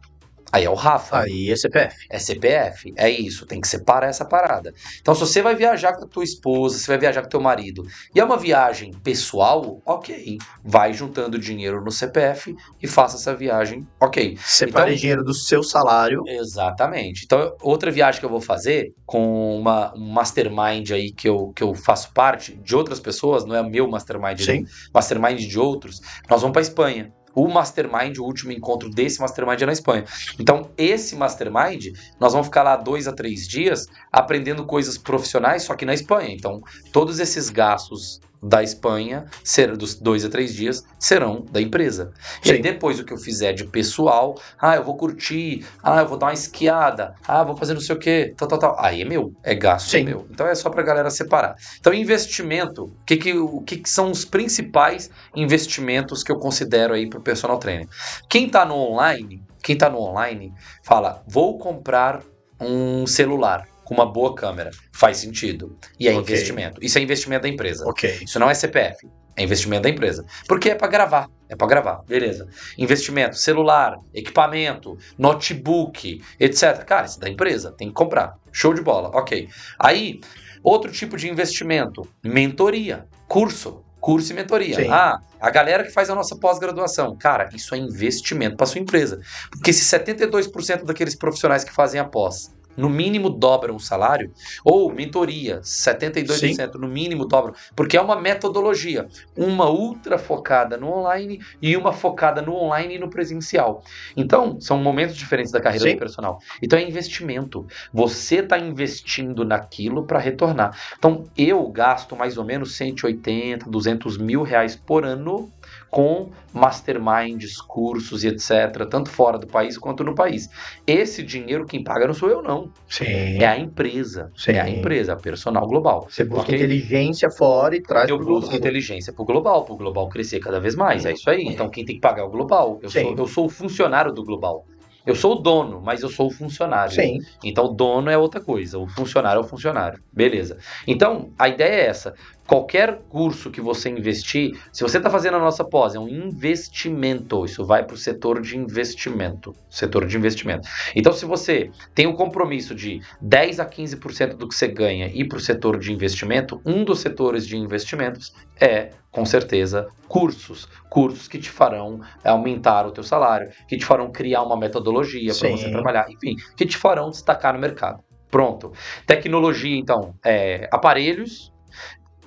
[0.51, 1.19] Aí é o Rafa.
[1.21, 1.95] Aí é CPF.
[2.09, 4.73] É CPF, é isso, tem que separar essa parada.
[5.01, 7.83] Então, se você vai viajar com a tua esposa, você vai viajar com teu marido,
[8.13, 10.37] e é uma viagem pessoal, ok.
[10.63, 14.37] Vai juntando dinheiro no CPF e faça essa viagem, ok.
[14.41, 16.23] Separe Então- dinheiro do seu salário.
[16.25, 17.23] Exatamente.
[17.25, 21.63] Então, outra viagem que eu vou fazer com uma, um mastermind aí que eu, que
[21.63, 24.61] eu faço parte de outras pessoas, não é meu mastermind, Sim.
[24.61, 24.67] né?
[24.93, 27.11] mastermind de outros, nós vamos para Espanha.
[27.35, 30.05] O mastermind, o último encontro desse mastermind é na Espanha.
[30.39, 31.87] Então, esse mastermind,
[32.19, 36.33] nós vamos ficar lá dois a três dias aprendendo coisas profissionais, só que na Espanha.
[36.33, 36.61] Então,
[36.93, 42.13] todos esses gastos da Espanha, ser, dos dois a três dias, serão da empresa.
[42.43, 42.61] E aí, Sim.
[42.61, 46.27] depois o que eu fizer de pessoal, ah, eu vou curtir, ah, eu vou dar
[46.27, 48.75] uma esquiada, ah, vou fazer não sei o quê, tal, tal, tal.
[48.79, 50.01] Aí é meu, é gasto Sim.
[50.01, 50.27] é meu.
[50.29, 51.55] Então é só pra galera separar.
[51.79, 56.93] Então, investimento, o que, que, o que, que são os principais investimentos que eu considero
[56.93, 57.87] aí pro personal trainer?
[58.29, 60.53] Quem tá no online, quem tá no online,
[60.83, 62.21] fala, vou comprar
[62.59, 64.71] um celular com uma boa câmera.
[64.91, 65.77] Faz sentido.
[65.97, 66.21] E é Ok.
[66.21, 66.83] investimento.
[66.83, 67.87] Isso é investimento da empresa.
[67.87, 68.19] Ok.
[68.23, 70.25] Isso não é CPF, é investimento da empresa.
[70.47, 72.47] Porque é para gravar, é para gravar, beleza.
[72.77, 76.83] Investimento, celular, equipamento, notebook, etc.
[76.83, 78.33] Cara, isso é da empresa, tem que comprar.
[78.51, 79.47] Show de bola, ok.
[79.79, 80.19] Aí,
[80.63, 83.83] outro tipo de investimento, mentoria, curso.
[83.99, 84.75] Curso e mentoria.
[84.75, 84.87] Sim.
[84.91, 87.15] Ah, a galera que faz a nossa pós-graduação.
[87.17, 89.19] Cara, isso é investimento para sua empresa.
[89.49, 94.31] Porque se 72% daqueles profissionais que fazem a pós no mínimo dobram o salário,
[94.63, 101.39] ou mentoria, 72% no mínimo dobram, porque é uma metodologia, uma ultra focada no online
[101.61, 103.83] e uma focada no online e no presencial.
[104.15, 105.95] Então, são momentos diferentes da carreira Sim.
[105.95, 106.39] do personal.
[106.61, 107.65] Então é investimento.
[107.93, 110.77] Você está investindo naquilo para retornar.
[110.97, 115.51] Então, eu gasto mais ou menos 180, 200 mil reais por ano
[115.95, 120.49] com masterminds, cursos e etc., tanto fora do país quanto no país.
[120.85, 122.69] Esse dinheiro quem paga não sou eu, não.
[122.89, 123.05] Sim.
[123.41, 124.29] É a empresa.
[124.35, 124.51] Sim.
[124.51, 126.05] É a empresa, a personal global.
[126.09, 128.57] Você busca inteligência fora e traz Eu busco global.
[128.57, 131.05] inteligência pro global, pro global crescer cada vez mais.
[131.05, 131.45] É isso aí.
[131.45, 132.77] Então quem tem que pagar é o global.
[132.81, 133.03] Eu, Sim.
[133.03, 134.65] sou, eu sou o funcionário do global.
[135.05, 136.91] Eu sou o dono, mas eu sou o funcionário.
[136.91, 137.19] Sim.
[137.43, 140.01] Então, o dono é outra coisa, o funcionário é o funcionário.
[140.11, 140.57] Beleza.
[140.87, 142.15] Então, a ideia é essa.
[142.47, 147.43] Qualquer curso que você investir, se você está fazendo a nossa pós, é um investimento.
[147.43, 149.53] Isso vai para o setor de investimento.
[149.69, 150.67] Setor de investimento.
[150.95, 155.27] Então, se você tem o compromisso de 10 a 15% do que você ganha ir
[155.27, 160.67] para o setor de investimento, um dos setores de investimentos é, com certeza, cursos.
[160.89, 165.49] Cursos que te farão aumentar o teu salário, que te farão criar uma metodologia para
[165.49, 168.03] você trabalhar, enfim, que te farão destacar no mercado.
[168.29, 168.73] Pronto.
[169.07, 171.54] Tecnologia, então, é, aparelhos,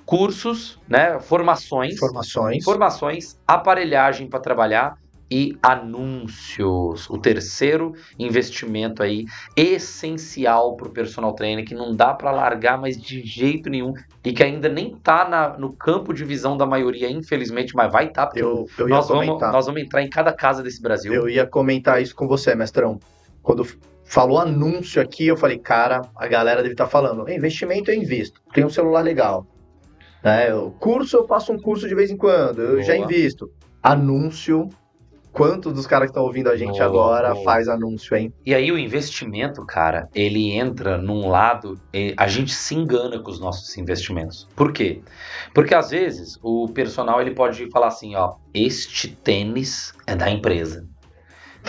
[0.09, 2.63] cursos, né, formações, Informações.
[2.63, 4.97] formações, aparelhagem para trabalhar
[5.29, 7.07] e anúncios.
[7.11, 12.99] O terceiro investimento aí essencial para o personal trainer que não dá para largar mais
[12.99, 13.93] de jeito nenhum
[14.25, 18.07] e que ainda nem tá na- no campo de visão da maioria, infelizmente, mas vai
[18.07, 18.25] estar.
[18.25, 19.51] Tá, Eu, eu ia nós, vamos, comentar.
[19.51, 21.13] nós vamos entrar em cada casa desse Brasil.
[21.13, 22.97] Eu ia comentar isso com você, mestrão.
[23.43, 23.63] Quando
[24.03, 28.65] falou anúncio aqui, eu falei, cara, a galera deve estar falando, investimento eu invisto, tem
[28.65, 29.45] um celular legal.
[30.23, 30.53] Né?
[30.53, 32.83] O curso eu faço um curso de vez em quando, eu Boa.
[32.83, 33.49] já invisto.
[33.81, 34.69] Anúncio,
[35.31, 37.43] quantos dos caras que estão ouvindo a gente Boa, agora boa.
[37.45, 38.33] faz anúncio, hein?
[38.45, 41.79] E aí o investimento, cara, ele entra num lado,
[42.17, 44.47] a gente se engana com os nossos investimentos.
[44.55, 45.01] Por quê?
[45.53, 50.85] Porque às vezes o personal ele pode falar assim, ó, este tênis é da empresa.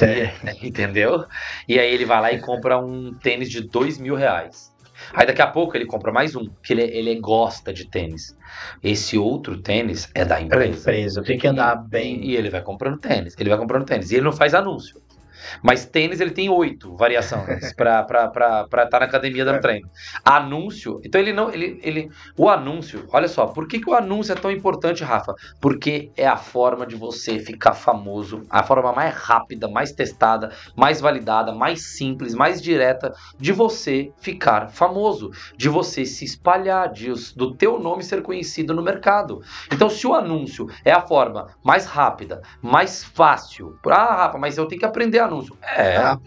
[0.00, 0.32] É.
[0.66, 1.24] Entendeu?
[1.68, 4.70] E aí ele vai lá e compra um tênis de dois mil reais.
[5.14, 8.36] Aí daqui a pouco ele compra mais um, que ele, ele gosta de tênis.
[8.82, 10.80] Esse outro tênis é da É da empresa.
[10.80, 12.24] empresa, tenho que andar bem.
[12.24, 13.34] e ele vai comprando tênis.
[13.38, 14.10] Ele vai comprando tênis.
[14.10, 15.00] E ele não faz anúncio.
[15.62, 18.04] Mas tênis ele tem oito variações pra
[18.84, 19.60] estar na academia dando É.
[19.60, 19.88] treino.
[20.24, 21.00] Anúncio.
[21.04, 21.50] Então ele não.
[21.50, 25.34] Ele, ele, o anúncio, olha só, por que, que o anúncio é tão importante, Rafa?
[25.60, 31.00] Porque é a forma de você ficar famoso, a forma mais rápida, mais testada, mais
[31.00, 37.54] validada, mais simples, mais direta de você ficar famoso, de você se espalhar, de, do
[37.56, 39.40] teu nome ser conhecido no mercado.
[39.72, 43.76] Então, se o anúncio é a forma mais rápida, mais fácil.
[43.86, 45.56] Ah, Rafa, mas eu tenho que aprender anúncio.
[45.62, 45.96] É.
[45.96, 46.18] Ah,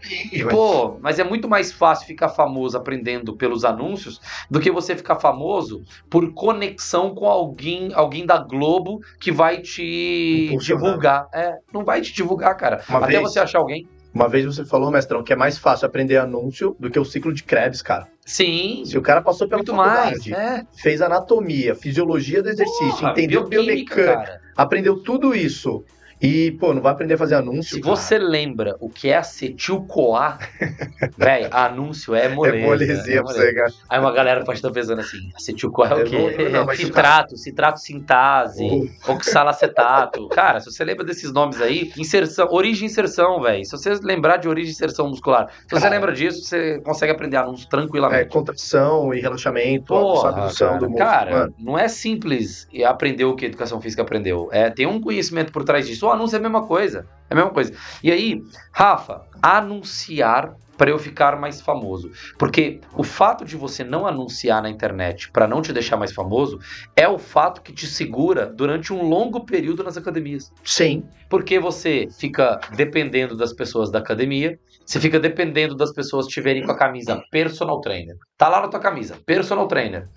[0.49, 5.17] Pô, mas é muito mais fácil ficar famoso aprendendo pelos anúncios do que você ficar
[5.19, 11.27] famoso por conexão com alguém, alguém da Globo que vai te divulgar.
[11.33, 12.81] É, não vai te divulgar, cara.
[12.89, 13.87] Uma Até vez- você achar alguém.
[14.13, 17.33] Uma vez você falou, mestrão, que é mais fácil aprender anúncio do que o ciclo
[17.33, 18.07] de Krebs, cara.
[18.23, 20.19] Sim, Se o cara passou pela muito mais.
[20.23, 20.63] faculdade, É.
[20.79, 24.41] fez anatomia, fisiologia do exercício, Porra, entendeu bioquímica, biomecânica, cara.
[24.55, 25.83] aprendeu tudo isso
[26.23, 27.75] E, pô, não vai aprender a fazer anúncio.
[27.75, 30.37] Se você lembra o que é acetil-CoA,
[31.17, 32.57] velho, anúncio é moleza.
[32.57, 33.73] É molezinha é pra você, cara.
[33.89, 36.17] Aí uma galera pode estar pensando assim, acetil-CoA é o É quê?
[36.17, 39.11] bom, não, mas- citrato, citrato sintase, Oh.
[39.11, 40.27] oxalacetato.
[40.33, 43.65] Cara, se você lembra desses nomes aí, inserção, origem e inserção, velho.
[43.65, 45.89] Se você lembrar de origem e inserção muscular, se você Cara.
[45.95, 48.29] lembra disso, você consegue aprender anúncio É, tranquilamente.
[48.29, 51.09] contração e relaxamento, Porra, abdução cara, do músculo.
[51.09, 54.47] cara, Mano, não é simples aprender o que a educação física aprendeu.
[54.51, 56.05] É, tem um conhecimento por trás disso.
[56.13, 57.07] Anúncio é a mesma coisa.
[57.29, 57.73] É a mesma coisa.
[58.03, 62.11] E aí, Rafa, anunciar para eu ficar mais famoso.
[62.37, 66.59] Porque o fato de você não anunciar na internet para não te deixar mais famoso
[66.95, 70.51] é o fato que te segura durante um longo período nas academias.
[70.63, 71.03] sim.
[71.29, 76.63] Porque você fica dependendo das pessoas da academia, você fica dependendo das pessoas te verem
[76.63, 78.15] com a camisa personal trainer.
[78.37, 80.07] Tá lá na tua camisa, personal trainer.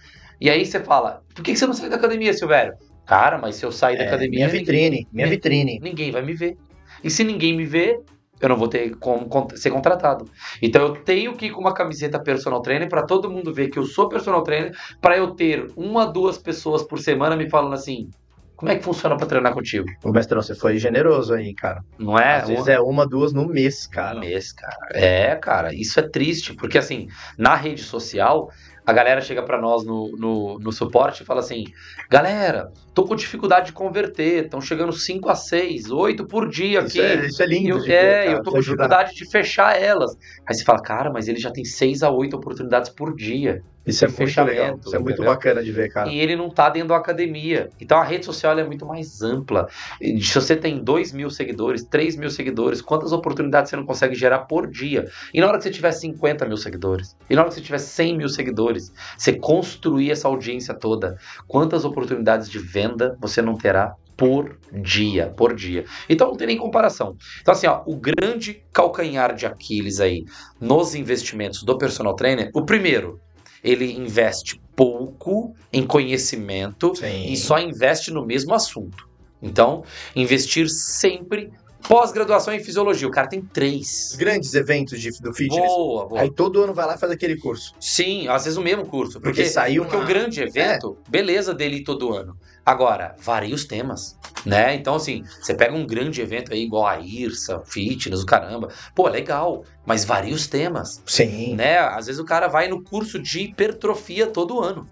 [0.41, 2.75] E aí você fala, por que que você não sai da academia, Silvério?
[3.07, 5.79] Cara, mas se eu sair da É, academia, minha vitrine, minha Ninguém- vitrine.
[5.83, 6.57] ninguém vai me ver.
[7.05, 8.01] E se ninguém me ver,
[8.41, 10.29] eu não vou ter como ser contratado.
[10.61, 13.79] Então eu tenho que ir com uma camiseta personal trainer para todo mundo ver que
[13.79, 18.09] eu sou personal trainer, para eu ter uma, duas pessoas por semana me falando assim:
[18.57, 19.87] como é que funciona para treinar contigo?
[20.05, 21.81] Ô, mestrão, você foi generoso aí, cara.
[21.99, 22.37] Não é?
[22.37, 24.19] Às vezes é uma, duas no mês, cara.
[24.21, 24.77] mês, cara.
[24.95, 27.07] É, cara, isso é triste, porque assim,
[27.39, 28.49] na rede social,
[28.87, 31.65] a galera chega pra nós no, no, no suporte e fala assim:
[32.09, 36.89] galera, tô com dificuldade de converter, estão chegando 5 a 6, 8 por dia aqui.
[36.91, 37.71] Isso é, isso é lindo.
[37.71, 38.85] Eu, de é, ver, cara, eu tô com ajudar.
[38.85, 40.17] dificuldade de fechar elas.
[40.49, 43.61] Aí você fala, cara, mas ele já tem 6 a 8 oportunidades por dia.
[43.87, 44.79] Isso é muito legal.
[44.85, 45.33] Isso é muito entendeu?
[45.33, 46.11] bacana de ver, cara.
[46.11, 47.71] E ele não tá dentro da academia.
[47.81, 49.69] Então a rede social é muito mais ampla.
[50.01, 54.41] Se você tem 2 mil seguidores, 3 mil seguidores, quantas oportunidades você não consegue gerar
[54.41, 55.09] por dia?
[55.33, 57.79] E na hora que você tiver 50 mil seguidores, e na hora que você tiver
[57.79, 63.95] 100 mil seguidores, você construir essa audiência toda, quantas oportunidades de venda você não terá?
[64.17, 65.85] Por dia, por dia.
[66.09, 67.17] Então não tem nem comparação.
[67.43, 70.25] Então, assim, ó, o grande calcanhar de Aquiles aí
[70.59, 73.21] nos investimentos do personal trainer, o primeiro,
[73.67, 77.33] ele investe pouco em conhecimento Sim.
[77.33, 79.09] e só investe no mesmo assunto.
[79.43, 81.51] Então, investir sempre.
[81.89, 84.17] Pós-graduação em fisiologia, o cara tem Os três.
[84.19, 85.65] grandes eventos de, do fitness.
[85.67, 86.21] Boa, boa.
[86.21, 87.75] Aí todo ano vai lá e faz aquele curso.
[87.81, 89.21] Sim, às vezes o mesmo curso.
[89.21, 92.37] Porque, Porque saiu porque uma- o grande evento, beleza dele todo ano.
[92.65, 94.75] Agora, varia os temas, né?
[94.75, 98.69] Então, assim, você pega um grande evento aí, igual a IRSA, Fitness, o caramba.
[98.93, 101.55] Pô, legal, mas varia os temas, Sim.
[101.55, 101.79] né?
[101.79, 104.85] Às vezes o cara vai no curso de hipertrofia todo ano.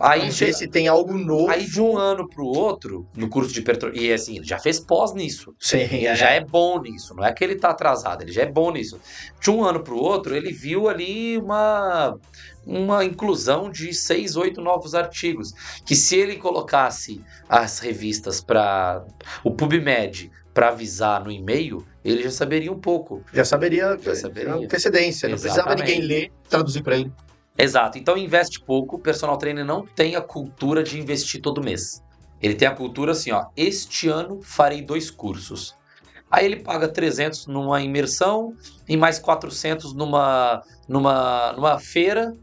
[0.00, 1.50] Aí, Aí chega- ver se tem algo novo.
[1.50, 4.80] aí de um ano pro outro, no curso de hipertrofia, e assim, ele já fez
[4.80, 5.54] pós nisso.
[5.60, 8.46] Sim, Ele já é bom nisso, não é que ele tá atrasado, ele já é
[8.50, 8.98] bom nisso.
[9.40, 12.16] De um ano pro outro, ele viu ali uma,
[12.66, 15.52] uma inclusão de seis, oito novos artigos.
[15.84, 19.04] Que se ele colocasse as revistas para
[19.44, 23.22] o PubMed para avisar no e-mail, ele já saberia um pouco.
[23.32, 24.54] Já saberia, Já saberia.
[24.54, 25.28] antecedência.
[25.28, 25.92] Não precisava Exatamente.
[26.00, 27.12] ninguém ler, traduzir pra ele.
[27.56, 27.98] Exato.
[27.98, 28.96] Então investe pouco.
[28.96, 32.02] O personal trainer não tem a cultura de investir todo mês.
[32.40, 33.46] Ele tem a cultura assim, ó.
[33.56, 35.76] Este ano farei dois cursos.
[36.30, 38.54] Aí ele paga 300 numa imersão
[38.88, 42.34] e mais 400 numa, numa, numa feira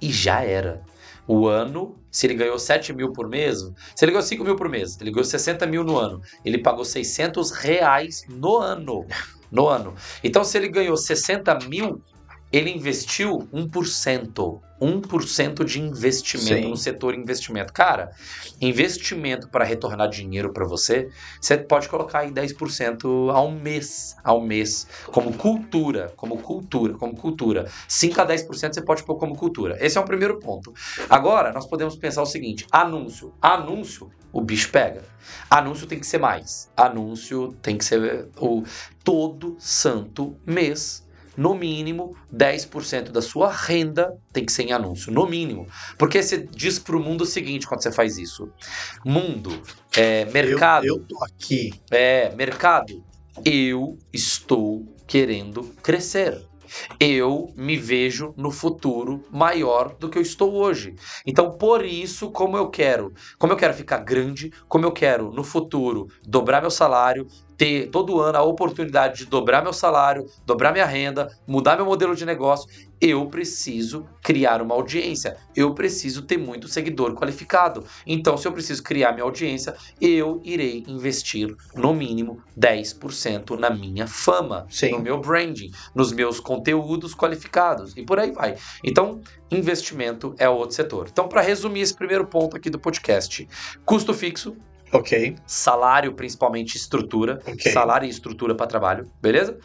[0.00, 0.82] e já era.
[1.26, 3.58] O ano, se ele ganhou 7 mil por mês,
[3.94, 6.84] se ele ganhou 5 mil por mês, ele ganhou 60 mil no ano, ele pagou
[6.84, 9.06] 600 reais no ano.
[9.52, 9.94] No ano.
[10.24, 12.02] Então, se ele ganhou 60 mil,
[12.52, 14.60] ele investiu 1%.
[14.82, 16.70] 1% de investimento Sim.
[16.70, 17.72] no setor investimento.
[17.72, 18.10] Cara,
[18.60, 21.08] investimento para retornar dinheiro para você,
[21.40, 27.70] você pode colocar aí 10% ao mês, ao mês, como cultura, como cultura, como cultura.
[27.86, 29.78] 5 a 10% você pode pôr como cultura.
[29.80, 30.74] Esse é o primeiro ponto.
[31.08, 33.32] Agora, nós podemos pensar o seguinte, anúncio.
[33.40, 35.04] Anúncio, o bicho pega.
[35.48, 36.68] Anúncio tem que ser mais.
[36.76, 38.64] Anúncio tem que ser o
[39.04, 41.01] todo santo mês
[41.36, 45.66] no mínimo 10% da sua renda tem que ser em anúncio, no mínimo.
[45.98, 48.48] Porque você diz pro mundo o seguinte quando você faz isso:
[49.04, 49.50] mundo,
[49.96, 51.72] é, mercado, Eu, eu tô aqui.
[51.90, 53.02] é, mercado,
[53.44, 56.40] eu estou querendo crescer.
[56.98, 60.94] Eu me vejo no futuro maior do que eu estou hoje.
[61.26, 65.44] Então, por isso, como eu quero, como eu quero ficar grande, como eu quero no
[65.44, 70.86] futuro dobrar meu salário, ter todo ano a oportunidade de dobrar meu salário, dobrar minha
[70.86, 72.68] renda, mudar meu modelo de negócio,
[73.02, 75.36] eu preciso criar uma audiência.
[75.56, 77.84] Eu preciso ter muito seguidor qualificado.
[78.06, 84.06] Então, se eu preciso criar minha audiência, eu irei investir no mínimo 10% na minha
[84.06, 84.92] fama, Sim.
[84.92, 88.56] no meu branding, nos meus conteúdos qualificados e por aí vai.
[88.84, 91.08] Então, investimento é outro setor.
[91.10, 93.48] Então, para resumir esse primeiro ponto aqui do podcast,
[93.84, 94.56] custo fixo,
[94.92, 95.36] Ok.
[95.46, 97.40] Salário, principalmente estrutura.
[97.46, 97.72] Ok.
[97.72, 99.58] Salário e estrutura para trabalho, beleza?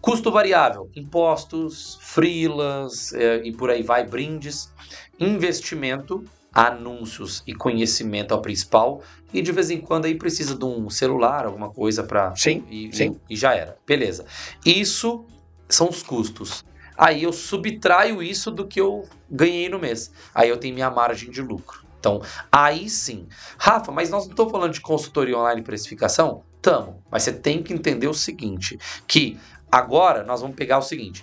[0.00, 4.72] Custo variável, impostos, freelas eh, e por aí vai, brindes.
[5.18, 9.02] Investimento, anúncios e conhecimento é o principal.
[9.32, 12.90] E de vez em quando aí precisa de um celular, alguma coisa para Sim, e,
[12.92, 13.16] sim.
[13.28, 13.76] e- e já era.
[13.86, 14.24] Beleza.
[14.64, 15.24] Isso
[15.68, 16.64] são os custos.
[16.96, 20.10] Aí eu subtraio isso do que eu ganhei no mês.
[20.34, 21.80] Aí eu tenho minha margem de lucro.
[22.00, 23.28] Então, aí sim.
[23.58, 26.42] Rafa, mas nós não estamos falando de consultoria online e precificação?
[26.62, 27.02] Tamo.
[27.10, 29.38] Mas você tem que entender o seguinte: que
[29.70, 31.22] agora nós vamos pegar o seguinte.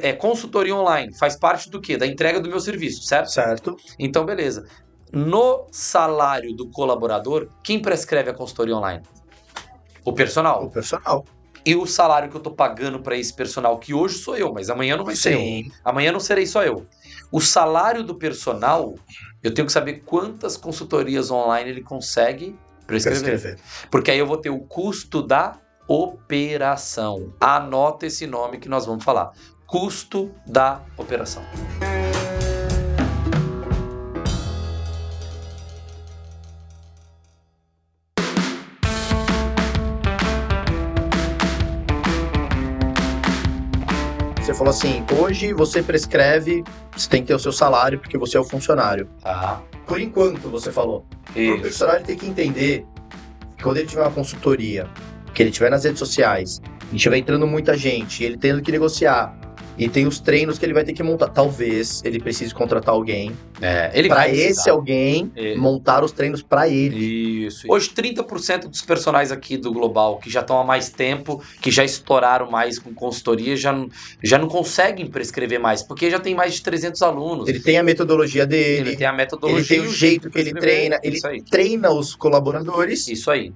[0.00, 1.96] É, consultoria online faz parte do quê?
[1.96, 3.30] Da entrega do meu serviço, certo?
[3.30, 3.76] Certo.
[3.98, 4.66] Então, beleza.
[5.12, 9.02] No salário do colaborador, quem prescreve a consultoria online?
[10.04, 10.64] O personal.
[10.64, 11.24] O personal.
[11.64, 14.70] E o salário que eu tô pagando para esse personal, que hoje sou eu, mas
[14.70, 15.38] amanhã não vai ser eu.
[15.38, 15.72] Sim.
[15.84, 16.86] Amanhã não serei só eu.
[17.30, 18.94] O salário do personal,
[19.42, 23.58] eu tenho que saber quantas consultorias online ele consegue prescrever.
[23.90, 25.58] Porque aí eu vou ter o custo da
[25.88, 27.32] operação.
[27.40, 29.32] Anota esse nome que nós vamos falar.
[29.66, 31.42] Custo da operação.
[44.46, 46.62] Você falou assim, hoje você prescreve,
[46.96, 49.08] você tem que ter o seu salário porque você é o funcionário.
[49.20, 49.60] Tá.
[49.84, 51.04] Por enquanto, você falou.
[51.30, 52.86] O profissional ele tem que entender
[53.56, 54.88] que quando ele tiver uma consultoria,
[55.34, 59.36] que ele tiver nas redes sociais, e tiver entrando muita gente, ele tendo que negociar,
[59.78, 61.28] e tem os treinos que ele vai ter que montar.
[61.28, 64.70] Talvez ele precise contratar alguém É, ele para vai esse precisar.
[64.72, 65.54] alguém É.
[65.56, 67.46] montar os treinos para ele.
[67.46, 67.66] Isso.
[67.70, 71.84] Hoje, 30% dos personagens aqui do Global que já estão há mais tempo, que já
[71.84, 73.88] estouraram mais com consultoria, já, não-
[74.22, 77.48] já não conseguem prescrever mais, porque já tem mais de 300 alunos.
[77.48, 79.58] Ele tem a metodologia dele, Ele tem a metodologia.
[79.76, 83.52] ele tem o jeito que ele treina, ele Isso treina os colaboradores, Isso aí.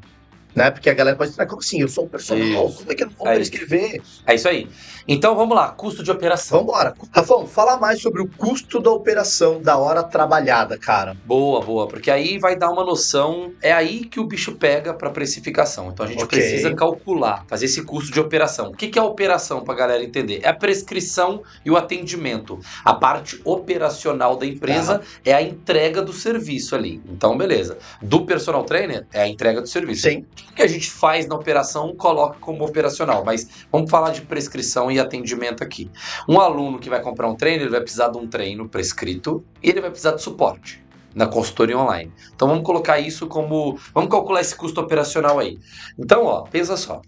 [0.55, 0.71] Né?
[0.71, 1.81] Porque a galera pode dizer, como assim?
[1.81, 2.79] Eu sou um personal, Isso.
[2.79, 4.03] como é que eu não vou É prescrever?
[4.27, 4.69] É isso aí.
[5.09, 6.61] Então vamos lá, custo de operação.
[6.61, 6.95] Vambora.
[7.13, 11.17] Rafão, fala mais sobre o custo da operação da hora trabalhada, cara.
[11.25, 15.11] Boa, boa, porque aí vai dar uma noção, é aí que o bicho pega para
[15.11, 15.89] precificação.
[15.89, 16.39] Então a gente Ok.
[16.39, 18.69] precisa calcular, fazer esse custo de operação.
[18.69, 20.41] O que que é a operação para galera entender?
[20.43, 22.61] É a prescrição e o atendimento.
[22.85, 27.01] A parte operacional da empresa é a entrega do serviço ali.
[27.09, 27.79] Então, beleza.
[28.01, 30.03] Do personal trainer é a entrega do serviço.
[30.03, 30.25] Sim.
[30.51, 34.91] O que a gente faz na operação coloca como operacional, mas vamos falar de prescrição
[34.91, 35.91] e atendimento aqui.
[36.29, 39.71] Um aluno que vai comprar um treino, ele vai precisar de um treino prescrito e
[39.71, 40.83] ele vai precisar de suporte
[41.15, 42.13] na consultoria online.
[42.35, 45.59] Então vamos colocar isso como, vamos calcular esse custo operacional aí.
[45.99, 47.03] Então, ó, pensa só.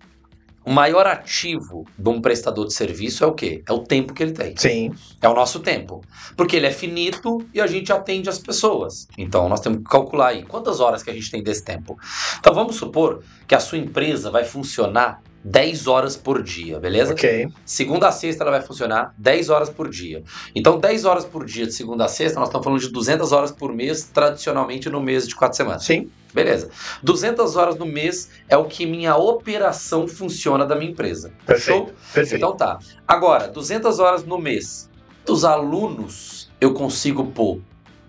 [0.65, 3.63] O maior ativo de um prestador de serviço é o quê?
[3.69, 4.57] É o tempo que ele tem.
[4.57, 4.93] Sim.
[5.21, 6.03] É o nosso tempo.
[6.37, 9.09] Porque ele é finito e a gente atende as pessoas.
[9.19, 11.99] Então nós temos que calcular aí quantas horas que a gente tem desse tempo.
[12.39, 17.13] Então vamos supor que a sua empresa vai funcionar 10 horas por dia, beleza?
[17.13, 17.49] Ok.
[17.65, 20.23] Segunda a sexta ela vai funcionar 10 horas por dia.
[20.55, 23.51] Então 10 horas por dia de segunda a sexta, nós estamos falando de 200 horas
[23.51, 25.85] por mês, tradicionalmente no mês de 4 semanas.
[25.85, 26.11] Sim.
[26.33, 26.71] Beleza.
[27.03, 31.33] 200 horas no mês é o que minha operação funciona da minha empresa.
[31.45, 31.89] Perfeito.
[31.89, 31.95] Show?
[32.15, 32.37] Perfeito.
[32.37, 32.79] Então tá.
[33.07, 34.89] Agora, 200 horas no mês
[35.27, 37.61] dos alunos eu consigo pôr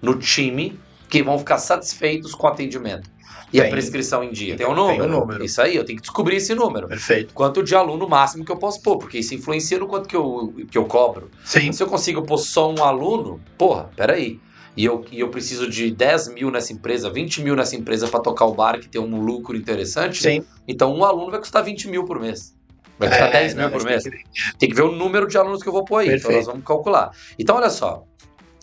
[0.01, 3.12] no time que vão ficar satisfeitos com o atendimento.
[3.51, 3.71] E a Tem.
[3.71, 4.55] prescrição em dia.
[4.57, 5.03] Tem um Tem número?
[5.05, 5.43] um número.
[5.45, 6.87] Isso aí, eu tenho que descobrir esse número.
[6.87, 7.33] Perfeito.
[7.33, 10.53] Quanto de aluno máximo que eu posso pôr, porque isso influencia no quanto que eu,
[10.71, 11.29] que eu cobro.
[11.45, 11.71] Sim.
[11.71, 14.39] Se eu consigo pôr só um aluno, porra, peraí.
[14.75, 18.19] E eu, e eu preciso de 10 mil nessa empresa, 20 mil nessa empresa para
[18.21, 20.23] tocar o bar que tem um lucro interessante.
[20.23, 20.43] Sim.
[20.67, 22.55] Então um aluno vai custar 20 mil por mês.
[22.97, 24.01] Vai custar 10 mil É, não, por mês.
[24.03, 24.23] tem que-
[24.57, 26.07] Tem que ver o número de alunos que eu vou pôr aí.
[26.07, 26.37] Então Perfeito.
[26.37, 27.11] nós vamos calcular.
[27.37, 28.03] Então, olha só.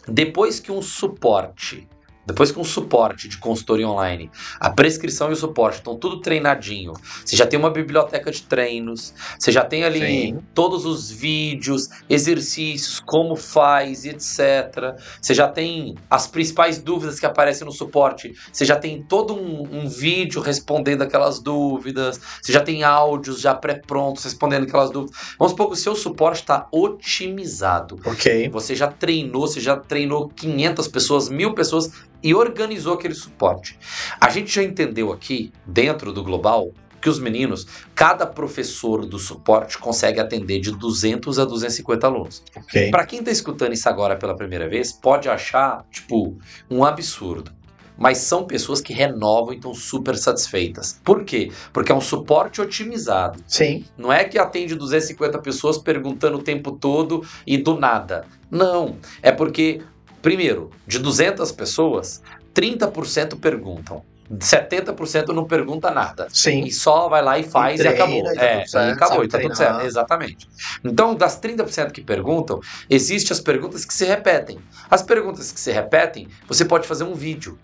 [0.09, 1.87] Depois que um suporte,
[2.27, 4.31] depois que um suporte de consultoria online,
[4.61, 6.93] a prescrição e o suporte estão tudo treinadinho.
[7.25, 10.39] Você já tem uma biblioteca de treinos, você já tem ali Sim.
[10.55, 14.97] todos os vídeos, exercícios, como faz, etc.
[15.21, 18.35] Você já tem as principais dúvidas que aparecem no suporte.
[18.53, 22.21] Você já tem todo um, um vídeo respondendo aquelas dúvidas.
[22.41, 25.17] Você já tem áudios já pré-prontos respondendo aquelas dúvidas.
[25.39, 27.99] Vamos supor que o seu suporte está otimizado.
[28.05, 28.49] Ok.
[28.51, 31.91] Você já treinou, você já treinou 500 pessoas, mil pessoas
[32.23, 33.79] e organizou aquele suporte.
[34.21, 39.79] A gente já entendeu aqui, dentro do Global, que os meninos, cada professor do suporte
[39.79, 42.43] consegue atender de 200 a 250 alunos.
[42.55, 42.91] Ok.
[42.91, 46.37] Para quem tá escutando isso agora pela primeira vez, pode achar, tipo,
[46.71, 47.53] um absurdo.
[47.97, 50.99] Mas são pessoas que renovam e estão super satisfeitas.
[51.05, 51.53] Por quê?
[51.71, 53.43] Porque é um suporte otimizado.
[53.47, 53.85] Sim.
[53.97, 58.25] Não é que atende 250 pessoas perguntando o tempo todo e do nada.
[58.51, 58.97] Não.
[59.21, 59.83] É porque,
[60.23, 62.23] primeiro, de 200 pessoas,
[62.55, 64.05] 30% perguntam.
[64.39, 66.29] 70% não pergunta nada.
[66.31, 66.63] Sim.
[66.63, 68.19] E só vai lá e faz e, treina, acabou.
[68.19, 69.81] e tá é, certo, e acabou, e tá tudo certo.
[69.85, 70.49] Exatamente.
[70.85, 74.59] Então, das 30% que perguntam, existem as perguntas que se repetem.
[74.89, 77.59] As perguntas que se repetem, você pode fazer um vídeo.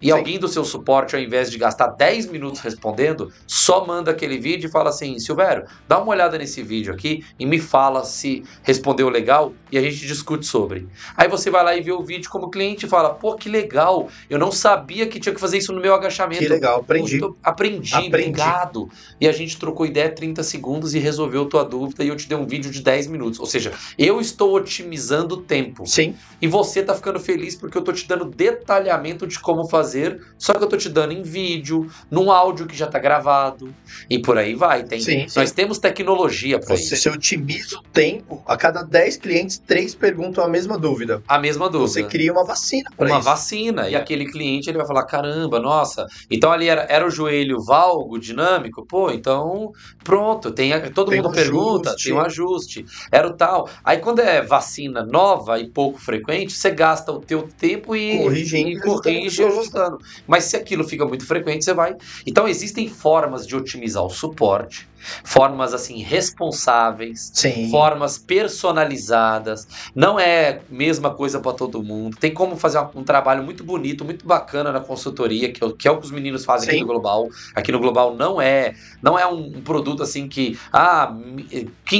[0.00, 0.12] E Sim.
[0.12, 4.68] alguém do seu suporte, ao invés de gastar 10 minutos respondendo, só manda aquele vídeo
[4.68, 9.08] e fala assim: Silvério, dá uma olhada nesse vídeo aqui e me fala se respondeu
[9.08, 10.88] legal e a gente discute sobre.
[11.16, 14.08] Aí você vai lá e vê o vídeo como cliente e fala: pô, que legal,
[14.28, 16.42] eu não sabia que tinha que fazer isso no meu agachamento.
[16.42, 17.18] Que legal, aprendi.
[17.18, 18.16] Muito- aprendi, Aprendi.
[18.16, 18.88] obrigado.
[19.20, 22.38] E a gente trocou ideia 30 segundos e resolveu tua dúvida e eu te dei
[22.38, 23.38] um vídeo de 10 minutos.
[23.38, 25.86] Ou seja, eu estou otimizando o tempo.
[25.86, 29.89] Sim, E você tá ficando feliz porque eu tô te dando detalhamento de como fazer,
[30.38, 33.74] só que eu tô te dando em vídeo, num áudio que já tá gravado.
[34.08, 34.84] E por aí vai.
[34.84, 35.54] Tem, Sim, nós sim.
[35.54, 36.96] temos tecnologia para isso.
[36.96, 38.42] você otimiza o tempo.
[38.46, 41.22] A cada 10 clientes, 3 perguntam a mesma dúvida.
[41.28, 41.88] A mesma dúvida.
[41.90, 43.24] Você cria uma vacina para uma isso.
[43.24, 43.88] vacina.
[43.88, 46.06] E aquele cliente ele vai falar: caramba, nossa.
[46.30, 48.84] Então ali era, era o joelho valgo dinâmico?
[48.86, 49.72] Pô, então
[50.02, 50.50] pronto.
[50.50, 52.08] Tem, todo Tem mundo um pergunta, ajuste.
[52.08, 52.86] tem um ajuste.
[53.10, 53.68] Era o tal.
[53.84, 58.68] Aí quando é vacina nova e pouco frequente, você gasta o teu tempo e, Corrigindo
[58.68, 58.74] e
[59.10, 59.98] e ajustando ajustando.
[60.26, 61.96] Mas se aquilo fica muito frequente, você vai.
[62.26, 64.88] Então existem formas de otimizar o suporte,
[65.24, 67.30] formas assim responsáveis.
[67.34, 67.70] Sim.
[67.70, 72.16] Formas personalizadas, não é mesma coisa para todo mundo.
[72.18, 75.72] Tem como fazer um, um trabalho muito bonito, muito bacana na consultoria, que, é o-
[75.72, 76.82] que é o que os meninos fazem aqui Sim.
[76.82, 77.28] no Global.
[77.54, 81.14] Aqui no Global não é não é um, um produto assim que ah,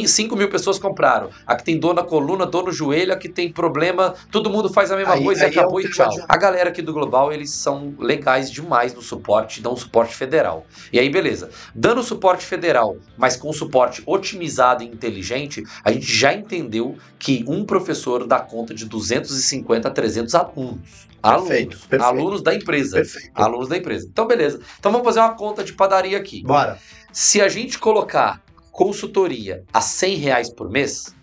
[0.06, 1.30] 5 mil pessoas compraram.
[1.46, 4.96] Aqui tem dor na coluna, dor no joelho, aqui tem problema, todo mundo faz a
[4.96, 6.10] mesma Aí- coisa aí e acabou é e tchau.
[6.28, 10.66] A galera aqui do Global, eles são legais demais no suporte, dão um suporte federal.
[10.92, 11.50] E aí, beleza.
[11.74, 17.64] Dando suporte federal, mas com suporte otimizado e inteligente, a gente já entendeu que um
[17.64, 21.08] professor dá conta de 250 a 300 alunos.
[21.22, 21.48] Alunos.
[21.48, 22.04] Perfeito, perfeito.
[22.04, 22.96] Alunos da empresa.
[22.96, 23.30] Perfeito.
[23.34, 24.06] Alunos da empresa.
[24.10, 24.60] Então, beleza.
[24.78, 26.42] Então, vamos fazer uma conta de padaria aqui.
[26.42, 26.78] Bora.
[27.12, 31.14] Se a gente colocar consultoria a 100 reais por mês,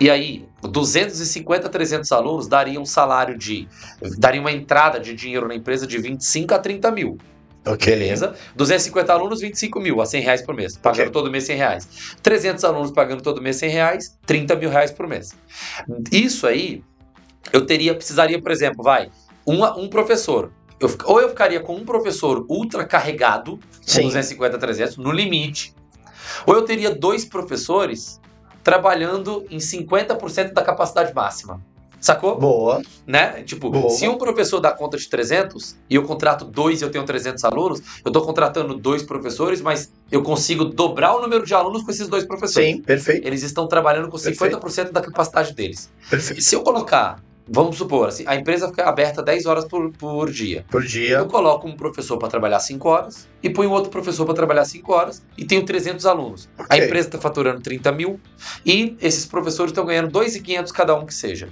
[0.00, 3.68] e aí 250 a 300 alunos daria um salário de.
[4.18, 7.18] daria uma entrada de dinheiro na empresa de 25 a 30 mil.
[7.66, 7.86] Ok.
[7.92, 8.34] Beleza?
[8.56, 10.76] 250 alunos, 25 mil a 100 reais por mês.
[10.76, 11.12] Pagando Ok.
[11.12, 11.88] todo mês 100 reais.
[12.22, 15.32] 300 alunos pagando todo mês 100 reais, 30 mil reais por mês.
[16.10, 16.82] Isso aí,
[17.52, 19.10] eu teria, precisaria, por exemplo, vai,
[19.46, 20.50] uma- um professor.
[20.80, 24.02] Eu ou eu ficaria com um professor ultra carregado, com Sim.
[24.02, 25.72] 250, 300, no limite.
[26.44, 28.20] Ou eu teria dois professores
[28.64, 31.60] trabalhando em 50% da capacidade máxima.
[32.02, 32.36] Sacou?
[32.36, 32.82] Boa.
[33.06, 33.42] né?
[33.44, 33.88] Tipo, Boa.
[33.90, 37.44] se um professor dá conta de 300 e eu contrato dois e eu tenho 300
[37.44, 41.90] alunos, eu tô contratando dois professores, mas eu consigo dobrar o número de alunos com
[41.92, 42.68] esses dois professores.
[42.76, 43.24] Sim, perfeito.
[43.26, 44.58] Eles estão trabalhando com Perfeito.
[44.58, 45.90] 50% da capacidade deles.
[46.06, 46.42] E Perfeito.
[46.42, 50.64] se eu colocar, vamos supor, assim, a empresa fica aberta 10 horas por, por dia.
[50.70, 51.18] Por dia.
[51.18, 54.92] Eu coloco um professor para trabalhar 5 horas e ponho outro professor para trabalhar 5
[54.92, 56.48] horas e tenho 300 alunos.
[56.58, 56.84] A Ok.
[56.84, 58.18] empresa está faturando 30 mil
[58.66, 61.48] e esses professores estão ganhando 2.500 cada um que seja.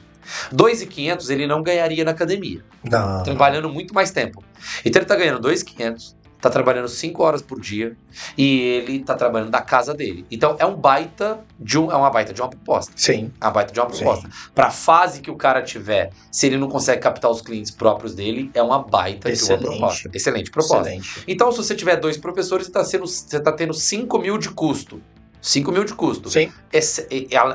[0.53, 3.22] 2.500 ele não ganharia na academia, Não.
[3.22, 4.43] trabalhando muito mais tempo.
[4.85, 7.97] Então ele está ganhando 2.500, está trabalhando 5 horas por dia
[8.37, 10.24] e ele está trabalhando da casa dele.
[10.31, 12.93] Então é um baita de um, é uma baita de uma proposta.
[12.97, 13.31] Sim.
[13.41, 14.28] É uma baita de uma proposta.
[14.55, 18.14] Para a fase que o cara tiver, se ele não consegue captar os clientes próprios
[18.14, 19.66] dele, é uma baita de Excelente.
[19.66, 20.11] uma proposta.
[20.14, 20.89] Excelente proposta.
[20.89, 21.24] Excelente.
[21.28, 25.01] Então, se você tiver dois professores, você está você tá tendo 5 mil de custo.
[25.41, 26.30] 5 mil de custo.
[26.30, 26.53] Sim.
[26.72, 27.07] Esse-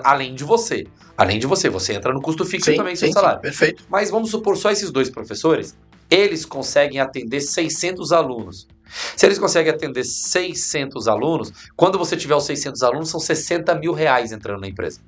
[0.04, 0.86] além de você.
[1.18, 3.14] Além de você, você entra no custo fixo Sim, também, sim, seu sim.
[3.14, 3.42] salário.
[3.42, 3.86] Perfeito.
[3.90, 5.78] Mas vamos supor só esses dois professores,
[6.10, 8.68] eles conseguem atender 600 alunos.
[9.16, 13.94] Se eles conseguem atender 600 alunos, quando você tiver os 600 alunos, são 60 mil
[13.94, 15.00] reais entrando na empresa.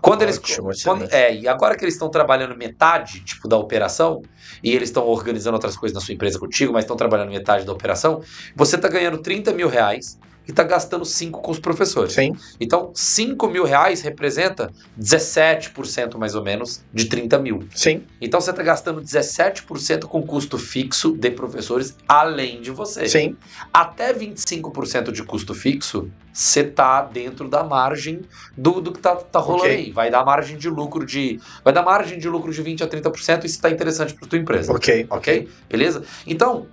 [0.00, 0.38] Quando eles.
[0.38, 4.22] Ótimo, Quando, é, e agora que eles estão trabalhando metade, tipo, da operação,
[4.62, 7.72] e eles estão organizando outras coisas na sua empresa contigo, mas estão trabalhando metade da
[7.72, 8.22] operação,
[8.54, 12.12] você está ganhando 30 mil reais e está gastando 5 com os professores.
[12.12, 12.36] Sim.
[12.60, 14.70] Então, 5 mil reais representa
[15.00, 17.64] 17% mais ou menos de 30 mil.
[17.74, 18.02] Sim.
[18.20, 23.08] Então você está gastando 17% com custo fixo de professores, além de você.
[23.08, 23.36] Sim.
[23.72, 28.22] Até 25% de custo fixo, você está dentro da margem
[28.56, 29.76] do, do que tá, tá rolando Ok.
[29.76, 29.90] aí.
[29.92, 31.40] Vai dar margem de lucro de.
[31.62, 34.72] Vai dar margem de lucro de 20 a 30%, isso está interessante para tua empresa.
[34.72, 35.06] Ok.
[35.08, 35.48] Ok?
[35.68, 36.02] Beleza?
[36.26, 36.66] Então,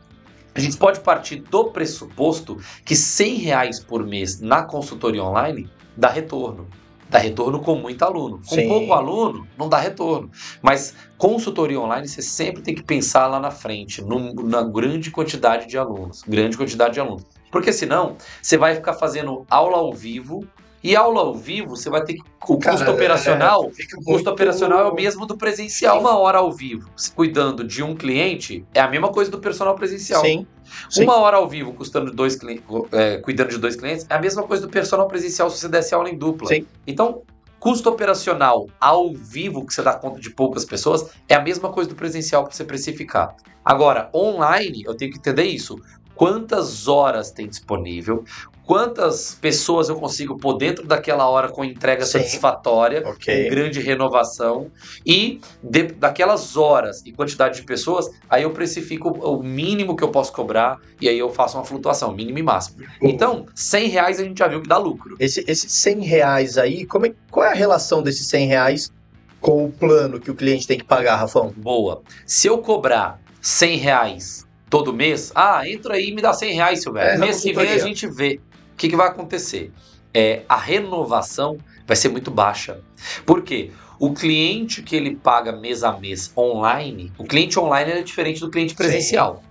[0.54, 6.10] a gente pode partir do pressuposto que 100 reais por mês na consultoria online dá
[6.10, 6.68] retorno.
[7.10, 8.38] Dá retorno com muito aluno.
[8.48, 8.70] Com Sim.
[8.70, 10.32] pouco aluno, não dá retorno.
[10.62, 15.68] Mas consultoria online, você sempre tem que pensar lá na frente, num- na grande quantidade
[15.68, 16.22] de alunos.
[16.26, 17.26] Grande quantidade de alunos.
[17.52, 20.48] Porque senão, você vai ficar fazendo aula ao vivo
[20.84, 22.22] E aula ao vivo, você vai ter que.
[22.50, 23.66] O Cara, custo operacional.
[23.66, 26.00] é, fica o custo muito- operacional é o mesmo do presencial.
[26.00, 29.76] Uma hora ao vivo, se cuidando de um cliente, é a mesma coisa do personal
[29.76, 30.22] presencial.
[30.22, 30.48] Sim.
[30.90, 31.04] sim.
[31.04, 34.42] Uma hora ao vivo, custando dois clientes, é, cuidando de dois clientes, é a mesma
[34.44, 36.48] coisa do personal presencial se você desse aula em dupla.
[36.48, 36.66] Sim.
[36.88, 37.22] Então,
[37.60, 41.90] custo operacional ao vivo, que você dá conta de poucas pessoas, é a mesma coisa
[41.92, 43.36] do presencial para você precificar.
[43.64, 45.80] Agora, online, eu tenho que entender isso.
[46.16, 48.24] Quantas horas tem disponível?
[48.66, 52.20] Quantas pessoas eu consigo pôr dentro daquela hora com entrega Sim.
[52.20, 53.04] satisfatória?
[53.06, 53.44] Ok.
[53.44, 54.72] com grande renovação
[55.06, 60.10] e de- daquelas horas e quantidade de pessoas, aí eu precifico o mínimo que eu
[60.10, 62.78] posso cobrar e aí eu faço uma flutuação, mínimo e máximo.
[63.02, 65.16] Então, 100 reais a gente já viu que dá lucro.
[65.20, 68.92] Esse, esses 100 reais aí, como é- qual é a relação desses 100 reais
[69.40, 71.52] com o plano que o cliente tem que pagar, Rafão?
[71.58, 72.02] Boa.
[72.26, 76.82] Se eu cobrar 100 reais todo mês, ah, entra aí e me dá 100 reais,
[76.82, 77.16] Silvério.
[77.16, 78.40] É, mês que vem a gente vê.
[78.82, 79.72] O que, que vai acontecer?
[80.12, 82.80] É, a renovação vai ser muito baixa.
[83.28, 83.70] Por quê?
[84.00, 88.50] O cliente que ele paga mês a mês online, o cliente online é diferente do
[88.50, 89.44] cliente presencial.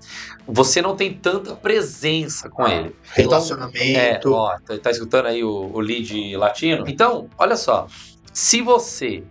[0.49, 2.97] Você não tem tanta presença com ele.
[3.16, 4.33] É, Relacionamento.
[4.33, 6.85] ó, tá, tá escutando aí o, o lead latino?
[6.89, 7.87] Então, olha só.
[8.33, 9.22] Se você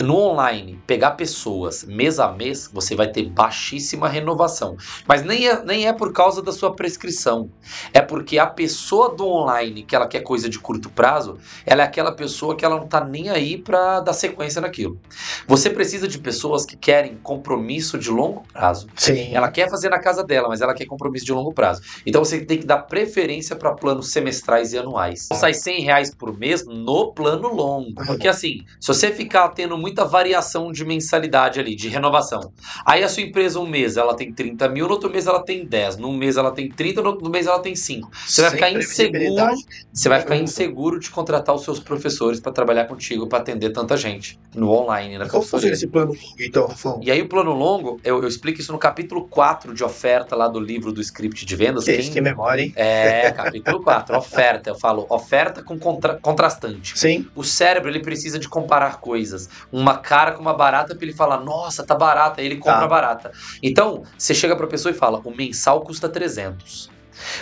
[0.00, 4.76] no online pegar pessoas mês a mês, você vai ter baixíssima renovação.
[5.06, 7.50] Mas nem é, nem é por causa da sua prescrição.
[7.92, 11.86] É porque a pessoa do online, que ela quer coisa de curto prazo, ela é
[11.86, 15.00] aquela pessoa que ela não tá nem aí para dar sequência naquilo.
[15.46, 18.88] Você precisa de pessoas que querem compromisso de longo prazo.
[18.94, 19.34] Sim.
[19.34, 21.80] Ela quer fazer na casa dela, mas ela quer compromisso de longo prazo.
[22.04, 25.28] Então você tem que dar preferência para planos semestrais e anuais.
[25.32, 27.94] Sai 100 reais por mês no plano longo.
[28.06, 32.52] Porque assim, se você ficar tendo muita variação de mensalidade ali, de renovação,
[32.84, 35.64] aí a sua empresa um mês ela tem 30 mil, no outro mês ela tem
[35.64, 38.10] 10, num mês ela tem 30, no outro mês ela tem 5.
[38.26, 39.54] Você vai Sem ficar inseguro,
[39.92, 43.96] você vai ficar inseguro de contratar os seus professores para trabalhar contigo, para atender tanta
[43.96, 45.72] gente no online, na Como funciona consultoria.
[45.74, 47.00] esse plano longo, então, Rafão?
[47.02, 50.48] E aí o plano longo, eu, eu explico isso no capítulo 4 de oferta lá
[50.48, 51.84] do livro do script de vendas.
[51.84, 52.72] Que, Quem- que memória, hein?
[52.76, 54.70] É, capítulo 4, oferta.
[54.70, 56.98] Eu falo oferta com contra- contrastante.
[56.98, 57.26] Sim.
[57.34, 59.48] O cérebro, ele precisa de comparar coisas.
[59.70, 62.40] Uma cara com uma barata para ele falar, nossa, tá barata.
[62.40, 62.86] Aí ele compra Tá.
[62.88, 63.32] barata.
[63.62, 66.90] Então, você chega pra pessoa e fala, o mensal custa 300.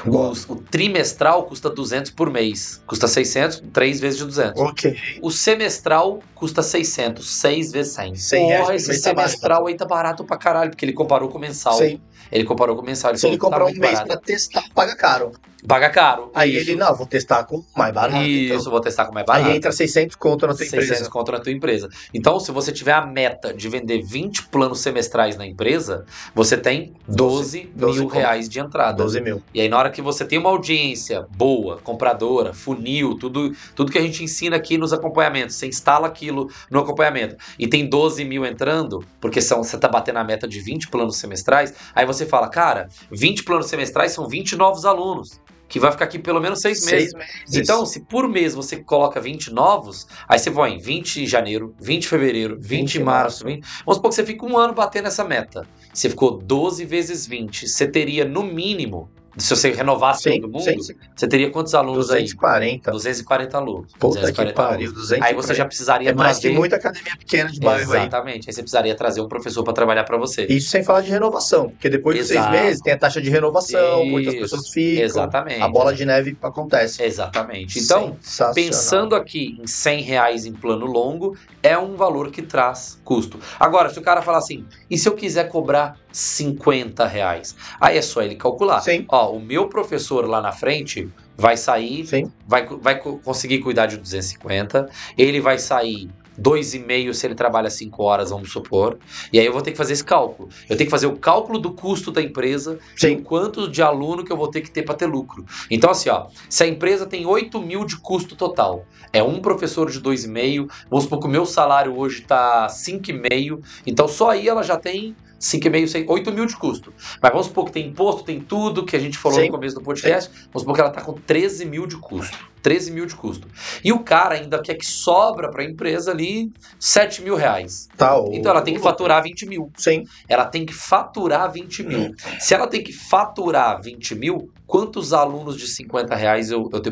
[0.07, 0.31] Boa.
[0.31, 2.83] Os- o trimestral custa 200 por mês.
[2.87, 4.61] Custa 600, 3 vezes de 200.
[4.63, 4.97] Ok.
[5.21, 8.15] O semestral custa 600, 6 vezes 100.
[8.15, 11.29] 100 reais Porra, por esse tá semestral aí tá barato pra caralho, porque ele comparou
[11.29, 11.75] com o mensal.
[11.75, 12.01] Sim.
[12.31, 12.87] Ele comparou com.
[12.87, 15.33] Ele Se ele comprar um mês pra testar, paga caro.
[15.67, 16.31] Paga caro.
[16.35, 16.71] Aí Isso.
[16.71, 18.23] ele, não, vou testar com mais barato.
[18.23, 18.71] Isso, então.
[18.71, 19.49] vou testar com mais barato.
[19.49, 21.11] Aí entra 600 conto na tua 600 empresa.
[21.11, 21.89] conto na tua empresa.
[22.15, 26.05] Então, se você tiver a meta de vender 20 planos semestrais na empresa,
[26.35, 28.15] você tem 12, 12 mil conto.
[28.17, 29.03] reais de entrada.
[29.03, 29.43] 12 mil.
[29.53, 33.99] E aí, na hora que você tem uma audiência boa, compradora, funil, tudo, tudo que
[33.99, 38.47] a gente ensina aqui nos acompanhamentos, você instala aquilo no acompanhamento e tem 12 mil
[38.47, 42.49] entrando, porque são, você tá batendo a meta de 20 planos semestrais, aí você fala,
[42.49, 45.41] cara, 20 planos semestrais são 20 novos alunos.
[45.69, 47.11] Que vai ficar aqui pelo menos seis meses.
[47.11, 47.57] Seis meses.
[47.57, 52.03] Então, se por mês você coloca 20 novos, aí você põe 20 de janeiro, 20
[52.03, 53.45] de fevereiro, 20, 20 de março.
[53.45, 53.61] 20...
[53.85, 55.67] Vamos supor que você fica um ano batendo essa meta.
[55.93, 57.67] Você ficou 12 vezes 20.
[57.67, 60.95] Você teria, no mínimo, se você renovasse todo mundo, sim, sim.
[61.15, 62.23] você teria quantos alunos aí?
[62.23, 62.91] 240.
[62.91, 63.93] 240 alunos.
[63.93, 64.93] Puta que 240 pariu, alunos.
[64.95, 65.27] 240.
[65.27, 66.49] Aí você já precisaria É mais trazer...
[66.51, 68.01] que muita academia pequena de bairro aí.
[68.01, 68.49] Exatamente.
[68.49, 70.47] Aí você precisaria trazer um professor para trabalhar para você.
[70.47, 72.53] Isso sem falar de renovação, porque depois de seis Exato.
[72.53, 74.43] meses tem a taxa de renovação, muitas Isso.
[74.43, 75.63] pessoas ficam, Exatamente.
[75.63, 77.03] a bola de neve acontece.
[77.03, 77.79] Exatamente.
[77.79, 78.17] Então.
[78.55, 83.39] Pensando aqui em 100 reais em plano longo, é um valor que traz custo.
[83.59, 87.55] Agora, se o cara falar assim, e se eu quiser cobrar 50 reais?
[87.79, 88.81] Aí é só ele calcular.
[88.81, 89.05] Sim.
[89.09, 91.07] Ó, o meu professor lá na frente
[91.37, 92.33] vai sair, Sim.
[92.47, 94.89] vai, vai co- conseguir cuidar de 250,
[95.19, 96.09] ele vai sair
[96.39, 98.99] 2,5 se ele trabalha 5 horas, vamos supor.
[99.31, 100.49] E aí eu vou ter que fazer esse cálculo.
[100.71, 103.17] Eu tenho que fazer o cálculo do custo da empresa e Sim.
[103.17, 105.45] o quanto de aluno que eu vou ter que ter para ter lucro.
[105.71, 109.91] Então, assim, ó, se a empresa tem 8 mil de custo total, é um professor
[109.91, 114.63] de 2,5, vamos supor que o meu salário hoje tá 5,5, então só aí ela
[114.63, 116.93] já tem 5,5, 6, 8 mil de custo.
[117.21, 119.47] Mas vamos supor que tem imposto, tem tudo que a gente falou Sim.
[119.47, 122.37] no começo do podcast, vamos supor que ela tá com 13 mil de custo.
[122.63, 123.47] 13 mil de custo.
[123.85, 127.89] E o cara ainda quer que sobra para a empresa ali 7 mil reais.
[127.97, 129.71] Tá, Então ela tem que faturar 20 mil.
[129.77, 130.03] Sim.
[130.29, 132.13] Ela tem que faturar 20 mil.
[132.41, 136.91] Se ela tem que faturar 20 mil, quantos alunos de 50 reais eu, eu te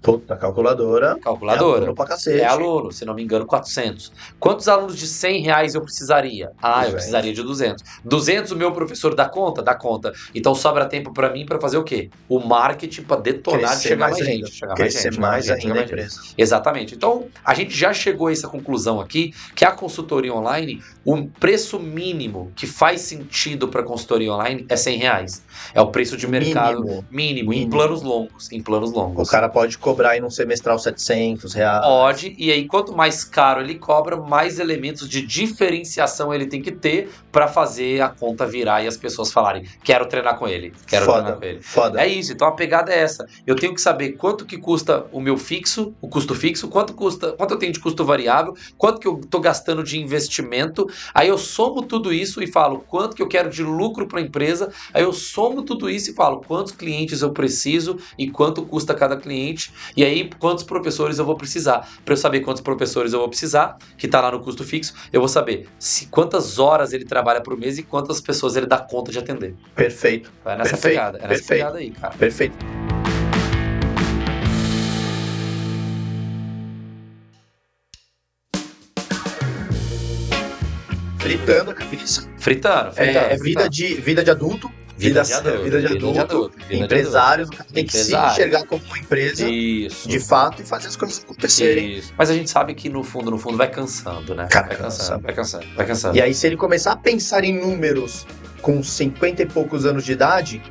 [0.00, 0.18] preciso?
[0.18, 1.18] Puta, calculadora.
[1.22, 1.78] Calculadora.
[1.78, 2.40] É aluno pra cacete.
[2.40, 4.12] É aluno, se não me engano, 400.
[4.38, 6.52] Quantos alunos de 100 reais eu precisaria?
[6.62, 7.84] Ah, eu precisaria de 200.
[8.04, 9.62] 200 o meu professor dá conta?
[9.62, 10.12] Dá conta.
[10.34, 12.10] Então sobra tempo pra mim pra fazer o quê?
[12.28, 14.46] O marketing pra detonar de Crescer chegar mais mais, ainda.
[14.46, 14.54] gente.
[14.56, 15.92] Chegar mais Crescer gente, mais chegar ainda a mais gente.
[15.92, 16.20] empresa.
[16.36, 16.94] Exatamente.
[16.94, 21.78] Então, a gente já chegou a essa conclusão aqui, que a consultoria online, o preço
[21.78, 25.42] mínimo que faz sentido para consultoria online é 100 reais.
[25.74, 27.04] É o preço de mercado Mínimo.
[27.10, 27.70] mínimo, em Mínimo.
[27.70, 28.50] planos longos.
[28.50, 29.28] Em planos O longos.
[29.30, 31.84] cara pode cobrar aí num semestral 700 reais.
[31.84, 36.72] Pode, e aí quanto mais caro ele cobra, mais elementos de diferenciação ele tem que
[36.72, 41.06] ter para fazer a conta virar e as pessoas falarem: quero treinar com ele, quero
[41.06, 41.62] treinar Foda, com ele.
[41.62, 42.00] foda.
[42.00, 43.26] É isso, então a pegada é essa.
[43.46, 47.32] Eu tenho que saber quanto que custa o meu fixo, o custo fixo, quanto custa,
[47.32, 50.86] quanto eu tenho de custo variável, quanto que eu tô gastando de investimento.
[51.14, 54.22] Aí eu somo tudo isso e falo quanto que eu quero de lucro para a
[54.22, 54.72] empresa.
[54.92, 59.16] Aí eu somo tudo isso e falo quantos clientes eu preciso e quanto custa cada
[59.16, 59.72] cliente.
[59.96, 61.88] E aí quantos professores eu vou precisar.
[62.04, 65.20] Para eu saber quantos professores eu vou precisar, que tá lá no custo fixo, eu
[65.20, 69.10] vou saber se quantas horas ele trabalha por mês e quantas pessoas ele dá conta
[69.12, 69.54] de atender.
[69.74, 71.48] Perfeito, É nessa Perfeito, pegada, é nessa perfeito.
[71.58, 72.14] pegada aí, cara.
[72.14, 72.56] perfeito.
[81.18, 82.28] Fritando a cabeça.
[82.38, 83.26] Fritando, É, fritando.
[83.26, 84.70] é vida, de, vida de adulto.
[85.00, 86.20] Vida de adulto, vida de vida de adulto.
[86.20, 90.08] adulto, vida empresários, o cara tem que se enxergar como uma empresa Isso.
[90.08, 91.98] de fato e fazer as coisas acontecerem.
[91.98, 92.12] Isso.
[92.16, 94.46] Mas a gente sabe que no fundo, no fundo, vai cansando, né?
[94.50, 94.98] Cara, vai cansa.
[94.98, 96.16] cansando, vai cansando, vai cansando.
[96.16, 98.26] E aí, se ele começar a pensar em números
[98.60, 100.62] com 50 e poucos anos de idade,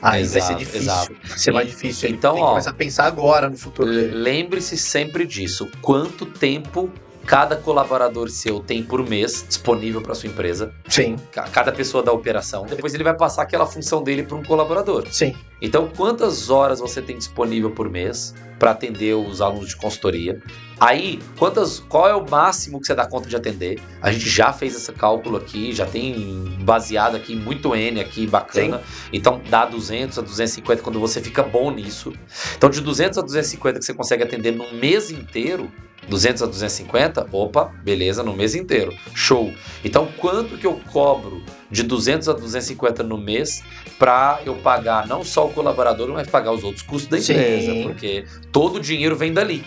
[0.00, 0.80] aí vai ser Exato, difícil.
[0.82, 1.16] exato.
[1.28, 2.08] Vai ser mais difícil.
[2.10, 3.90] Então, tem que ó, começar a pensar agora no futuro.
[3.90, 5.68] Lembre-se sempre disso.
[5.82, 6.90] Quanto tempo
[7.26, 10.72] cada colaborador seu tem por mês disponível para sua empresa?
[10.88, 12.66] Sim, Ca- Cada pessoa da operação.
[12.66, 15.06] Depois ele vai passar aquela função dele para um colaborador.
[15.10, 15.34] sim.
[15.62, 20.42] Então, quantas horas você tem disponível por mês para atender os alunos de consultoria?
[20.78, 23.80] Aí, quantas, qual é o máximo que você dá conta de atender?
[24.02, 28.82] A gente já fez esse cálculo aqui, já tem baseado aqui muito N aqui bacana.
[29.10, 32.12] Então, dá 200 a 250 quando você fica bom nisso.
[32.58, 35.72] Então, de 200 a 250 que você consegue atender no mês inteiro,
[36.08, 38.94] 200 a 250, opa, beleza, no mês inteiro.
[39.14, 39.52] Show.
[39.84, 43.62] Então, quanto que eu cobro de 200 a 250 no mês
[43.98, 47.82] para eu pagar não só o colaborador, mas pagar os outros custos da empresa, Sim.
[47.82, 49.64] porque todo o dinheiro vem dali.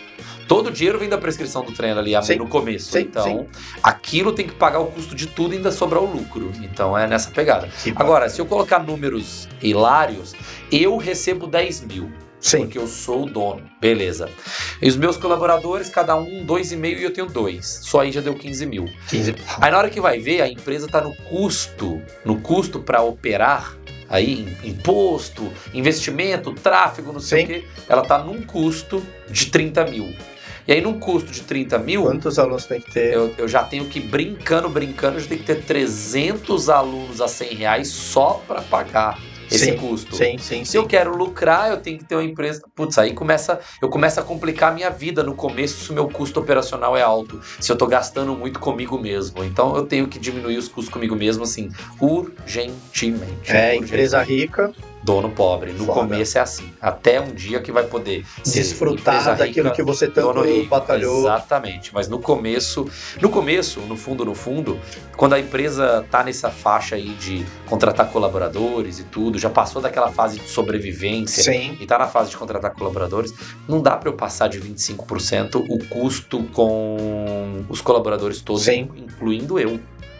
[0.47, 2.37] Todo o dinheiro vem da prescrição do treino ali Sim.
[2.37, 2.91] no começo.
[2.91, 3.47] Sim, então, sim.
[3.83, 6.51] aquilo tem que pagar o custo de tudo e ainda sobrar o lucro.
[6.61, 7.67] Então, é nessa pegada.
[7.97, 10.33] Agora, se eu colocar números hilários,
[10.71, 12.09] eu recebo 10 mil
[12.39, 13.63] Sim, porque eu sou o dono.
[13.81, 14.29] Beleza.
[14.81, 17.79] E os meus colaboradores, cada um, dois e meio e eu tenho dois.
[17.83, 18.85] Só aí já deu 15 mil.
[19.09, 19.35] 15.
[19.59, 23.75] Aí na hora que vai ver, a empresa está no custo, no custo para operar,
[24.07, 27.43] aí im- imposto, investimento, tráfego, não sei Sim.
[27.43, 30.13] o quê, ela está num custo de 30 mil.
[30.67, 33.13] E aí num custo de 30 mil, Quantos alunos tem que ter?
[33.13, 37.27] eu, eu já tenho que, brincando, brincando, eu já tenho que ter 300 alunos a
[37.27, 39.17] 100 reais só para pagar
[39.51, 40.15] esse Sim, custo.
[40.15, 40.77] Sim, sim, Se sim.
[40.77, 42.61] eu quero lucrar, eu tenho que ter uma empresa.
[42.75, 46.09] Putz, aí começa, eu começo a complicar a minha vida no começo se o meu
[46.09, 47.39] custo operacional é alto.
[47.59, 49.43] Se eu tô gastando muito comigo mesmo.
[49.43, 51.69] Então eu tenho que diminuir os custos comigo mesmo, assim,
[51.99, 53.51] urgentemente.
[53.51, 53.83] É, Urgentemente.
[53.85, 54.71] empresa rica,
[55.07, 55.71] Dono pobre.
[55.71, 56.01] No Foda.
[56.01, 56.69] começo é assim.
[56.81, 60.67] Até um dia que vai poder desfrutar daquilo rica, que você tanto rico.
[60.67, 61.19] batalhou.
[61.21, 61.93] Exatamente.
[61.93, 62.85] Mas no começo,
[63.21, 64.77] no começo, no fundo, no fundo,
[65.15, 70.11] quando a empresa tá nessa faixa aí de contratar colaboradores e tudo, já passou daquela
[70.11, 73.33] fase de sobrevivência Sim, e tá na fase de contratar colaboradores,
[73.65, 78.89] não dá para eu passar de 25% o custo com os colaboradores todos, Sim.
[78.97, 79.79] incluindo eu,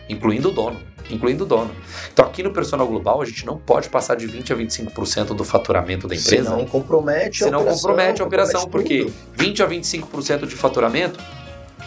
[0.10, 0.80] incluindo o dono,
[1.10, 1.72] incluindo o dono.
[2.14, 5.44] Então aqui no Personal Global a gente não pode passar de 20 a 25% do
[5.44, 6.44] faturamento da empresa.
[6.50, 7.82] senão compromete a Senão operação.
[7.82, 9.44] compromete a operação, compromete porque tudo.
[9.44, 11.20] 20 a 25% de faturamento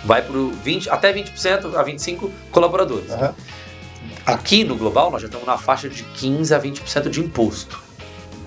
[0.05, 3.11] vai para 20 até 20% a 25 colaboradores.
[3.11, 3.35] Aham.
[4.27, 7.81] Aqui no global nós já estamos na faixa de 15 a 20% de imposto.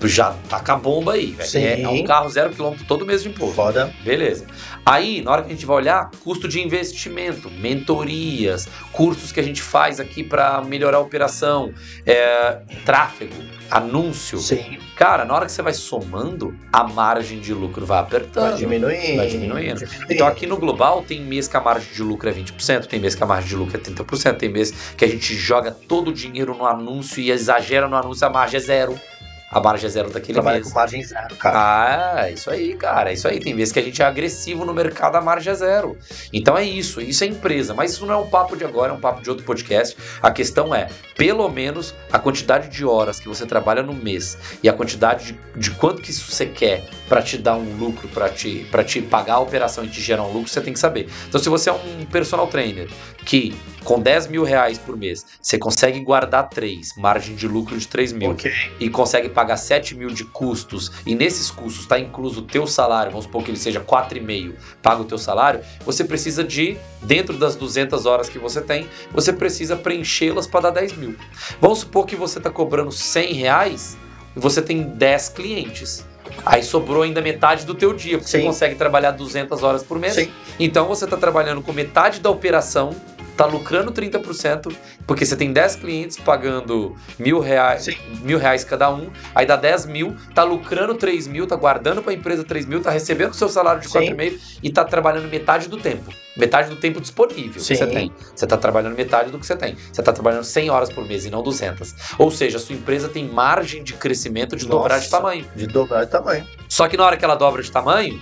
[0.08, 1.66] Já taca a bomba aí, velho.
[1.66, 3.54] É, é um carro zero quilômetro todo mês de imposto.
[3.54, 3.92] Foda.
[4.02, 4.46] Beleza.
[4.84, 9.42] Aí, na hora que a gente vai olhar, custo de investimento, mentorias, cursos que a
[9.42, 11.72] gente faz aqui para melhorar a operação,
[12.04, 13.34] é, tráfego,
[13.70, 14.38] anúncio.
[14.38, 18.50] Sim, Cara, na hora que você vai somando, a margem de lucro vai apertando.
[18.50, 19.16] vai diminuindo.
[19.16, 19.84] vai diminuindo.
[20.08, 23.14] Então aqui no global tem mês que a margem de lucro é 20%, tem mês
[23.14, 26.12] que a margem de lucro é 30%, tem mês que a gente joga todo o
[26.12, 29.00] dinheiro no anúncio e exagera no anúncio, a margem é zero.
[29.50, 30.68] A margem é zero daquele Trabalha mês.
[30.68, 32.22] com margem zero, cara.
[32.22, 33.12] Ah, isso aí, cara.
[33.12, 33.38] Isso aí.
[33.38, 35.96] Tem vezes que a gente é agressivo no mercado, a margem é zero.
[36.32, 37.00] Então é isso.
[37.00, 37.72] Isso é empresa.
[37.72, 39.96] Mas isso não é um papo de agora, é um papo de outro podcast.
[40.20, 44.68] A questão é, pelo menos, a quantidade de horas que você trabalha no mês e
[44.68, 48.28] a quantidade de, de quanto que isso você quer para te dar um lucro, para
[48.28, 51.08] te, pra te pagar a operação e te gerar um lucro, você tem que saber.
[51.28, 52.88] Então, se você é um personal trainer
[53.24, 53.54] que
[53.84, 58.12] com 10 mil reais por mês, você consegue guardar 3, margem de lucro de 3
[58.12, 58.50] mil, Ok.
[58.80, 63.10] e consegue pagar 7 mil de custos, e nesses custos está incluso o teu salário,
[63.10, 67.56] vamos supor que ele seja 4,5, paga o teu salário, você precisa de, dentro das
[67.56, 71.14] 200 horas que você tem, você precisa preenchê-las para dar 10 mil.
[71.60, 73.98] Vamos supor que você está cobrando 100 reais
[74.34, 76.04] e você tem 10 clientes.
[76.44, 78.46] Aí sobrou ainda metade do teu dia, porque você Sim.
[78.46, 80.14] consegue trabalhar 200 horas por mês.
[80.14, 80.30] Sim.
[80.58, 82.94] Então você está trabalhando com metade da operação,
[83.36, 84.74] tá lucrando 30%,
[85.06, 87.96] porque você tem 10 clientes pagando mil reais, Sim.
[88.22, 92.12] mil reais cada um, aí dá 10 mil, tá lucrando 3 mil, tá guardando para
[92.12, 94.14] a empresa 3 mil, tá recebendo o seu salário de Sim.
[94.14, 96.12] 4,5 e tá trabalhando metade do tempo.
[96.36, 97.74] Metade do tempo disponível Sim.
[97.74, 98.12] que você tem.
[98.34, 99.76] Você tá trabalhando metade do que você tem.
[99.92, 101.94] Você tá trabalhando 100 horas por mês e não 200.
[102.18, 105.16] Ou seja, a sua empresa tem margem de crescimento de dobrar de Nossa.
[105.16, 105.46] tamanho.
[105.54, 106.46] De dobrar de tamanho.
[106.68, 108.20] Só que na hora que ela dobra de tamanho,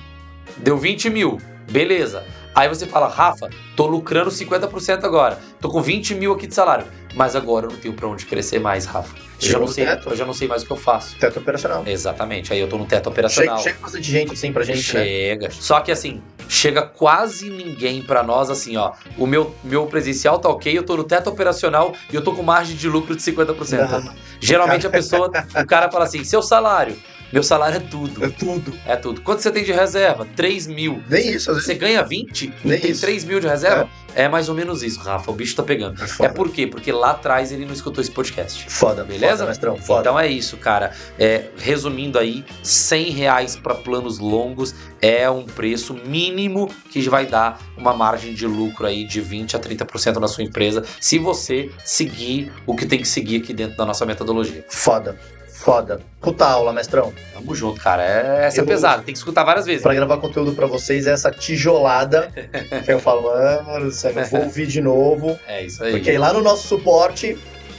[0.58, 1.38] deu 20 mil.
[1.70, 2.22] Beleza.
[2.54, 5.38] Aí você fala, Rafa, tô lucrando 50% agora.
[5.60, 6.86] Tô com 20 mil aqui de salário.
[7.14, 9.14] Mas agora eu não tenho pra onde crescer mais, Rafa.
[9.40, 10.08] Eu já, não sei, teto.
[10.08, 11.16] eu já não sei mais o que eu faço.
[11.18, 11.82] Teto operacional.
[11.86, 12.52] Exatamente.
[12.52, 13.58] Aí eu tô no teto Chega, operacional.
[13.58, 15.04] chega bastante gente assim pra gente, né?
[15.04, 15.50] Chega.
[15.50, 18.92] Só que assim, chega quase ninguém pra nós assim, ó.
[19.18, 22.42] O meu, meu presencial tá ok, eu tô no teto operacional e eu tô com
[22.42, 24.04] margem de lucro de 50%.
[24.04, 25.30] Não, Geralmente a pessoa,
[25.60, 26.96] o cara fala assim, seu salário.
[27.32, 28.24] Meu salário é tudo.
[28.24, 28.74] é tudo.
[28.84, 29.20] É tudo.
[29.22, 30.26] Quanto você tem de reserva?
[30.36, 31.02] 3 mil.
[31.08, 31.66] Nem isso, às vezes.
[31.66, 33.00] Você ganha 20 e Nem tem isso.
[33.00, 33.88] 3 mil de reserva?
[34.14, 34.28] É.
[34.28, 35.30] mais ou menos isso, Rafa.
[35.30, 35.98] O bicho tá pegando.
[36.00, 36.34] É É foda.
[36.34, 36.66] por quê?
[36.66, 38.66] Porque lá atrás ele não escutou esse podcast.
[38.68, 39.38] Foda, Beleza?
[39.38, 40.00] Foda, mestrão, foda.
[40.00, 40.92] Então é isso, cara.
[41.18, 47.60] É, resumindo aí, 100 reais para planos longos é um preço mínimo que vai dar
[47.76, 52.52] uma margem de lucro aí de 20 a 30% na sua empresa, se você seguir
[52.66, 54.64] o que tem que seguir aqui dentro da nossa metodologia.
[54.68, 55.18] Foda.
[55.62, 56.00] Foda.
[56.20, 57.12] Puta aula, mestrão.
[57.32, 58.02] Tamo junto, cara.
[58.04, 59.82] É, essa é Eu- pesada, tem que escutar várias vezes.
[59.82, 62.30] Pra gravar conteúdo pra vocês, essa tijolada
[62.84, 65.38] que eu falo, mano, eu vou ouvir de novo.
[65.46, 65.92] É isso aí.
[65.92, 67.38] Porque lá no nosso suporte,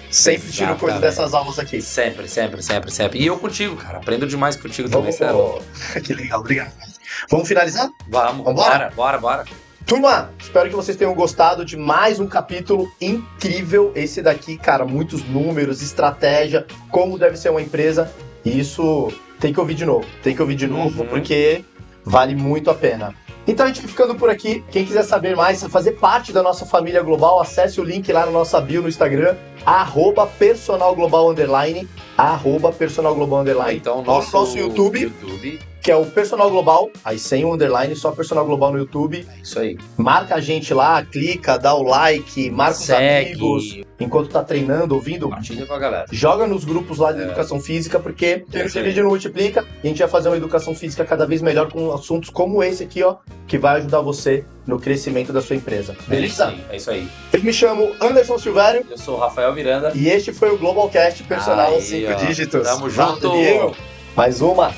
[0.10, 1.82] sempre tiro coisa dessas aulas aqui.
[1.82, 3.20] Sempre, sempre, sempre, sempre.
[3.20, 3.98] E eu contigo, cara.
[3.98, 5.62] Aprendo demais contigo Vamos, também, sério.
[6.04, 6.72] que legal, obrigado.
[7.30, 7.90] Vamos finalizar?
[8.08, 8.92] Vamos, Vambora?
[8.96, 9.46] bora, bora, bora.
[9.86, 13.92] Turma, espero que vocês tenham gostado de mais um capítulo incrível.
[13.96, 18.12] Esse daqui, cara, muitos números, estratégia, como deve ser uma empresa.
[18.46, 20.06] E isso tem que ouvir de novo.
[20.24, 21.10] Tem que ouvir de novo, Uhum.
[21.10, 21.64] porque
[22.04, 23.14] vale muito a pena.
[23.46, 24.64] Então a gente ficando por aqui.
[24.72, 28.32] Quem quiser saber mais, fazer parte da nossa família global, acesse o link lá na
[28.32, 31.88] nossa bio no Instagram, arroba personal global underline,
[32.18, 33.78] arroba personal global underline.
[33.80, 35.60] Então, nosso, no nosso YouTube, YouTube.
[35.82, 39.26] que é o personal global, aí sem o underline, só personal global no YouTube.
[39.30, 39.78] É isso aí.
[39.98, 43.30] Marca a gente lá, clica, dá o like, marca os Segue.
[43.32, 45.26] amigos, enquanto tá treinando, ouvindo.
[45.26, 46.06] Compartilha com a galera.
[46.12, 47.26] Joga nos grupos lá de É.
[47.26, 50.74] educação física, porque É esse vídeo não multiplica e a gente vai fazer uma educação
[50.76, 53.16] física cada vez melhor com assuntos como esse aqui, ó,
[53.48, 55.92] que vai ajudar você no crescimento da sua empresa.
[55.92, 56.48] É isso Beleza?
[56.48, 56.64] aí.
[56.70, 57.08] É isso aí.
[57.34, 59.92] Eu me chamo Anderson Silvério Eu sou Rafael Miranda.
[59.94, 62.16] e este foi o Globalcast Personal Aí, 5 ó.
[62.26, 62.64] dígitos.
[62.64, 63.30] Tamo junto.
[63.30, 63.76] Valeu.
[64.16, 64.74] Mais uma.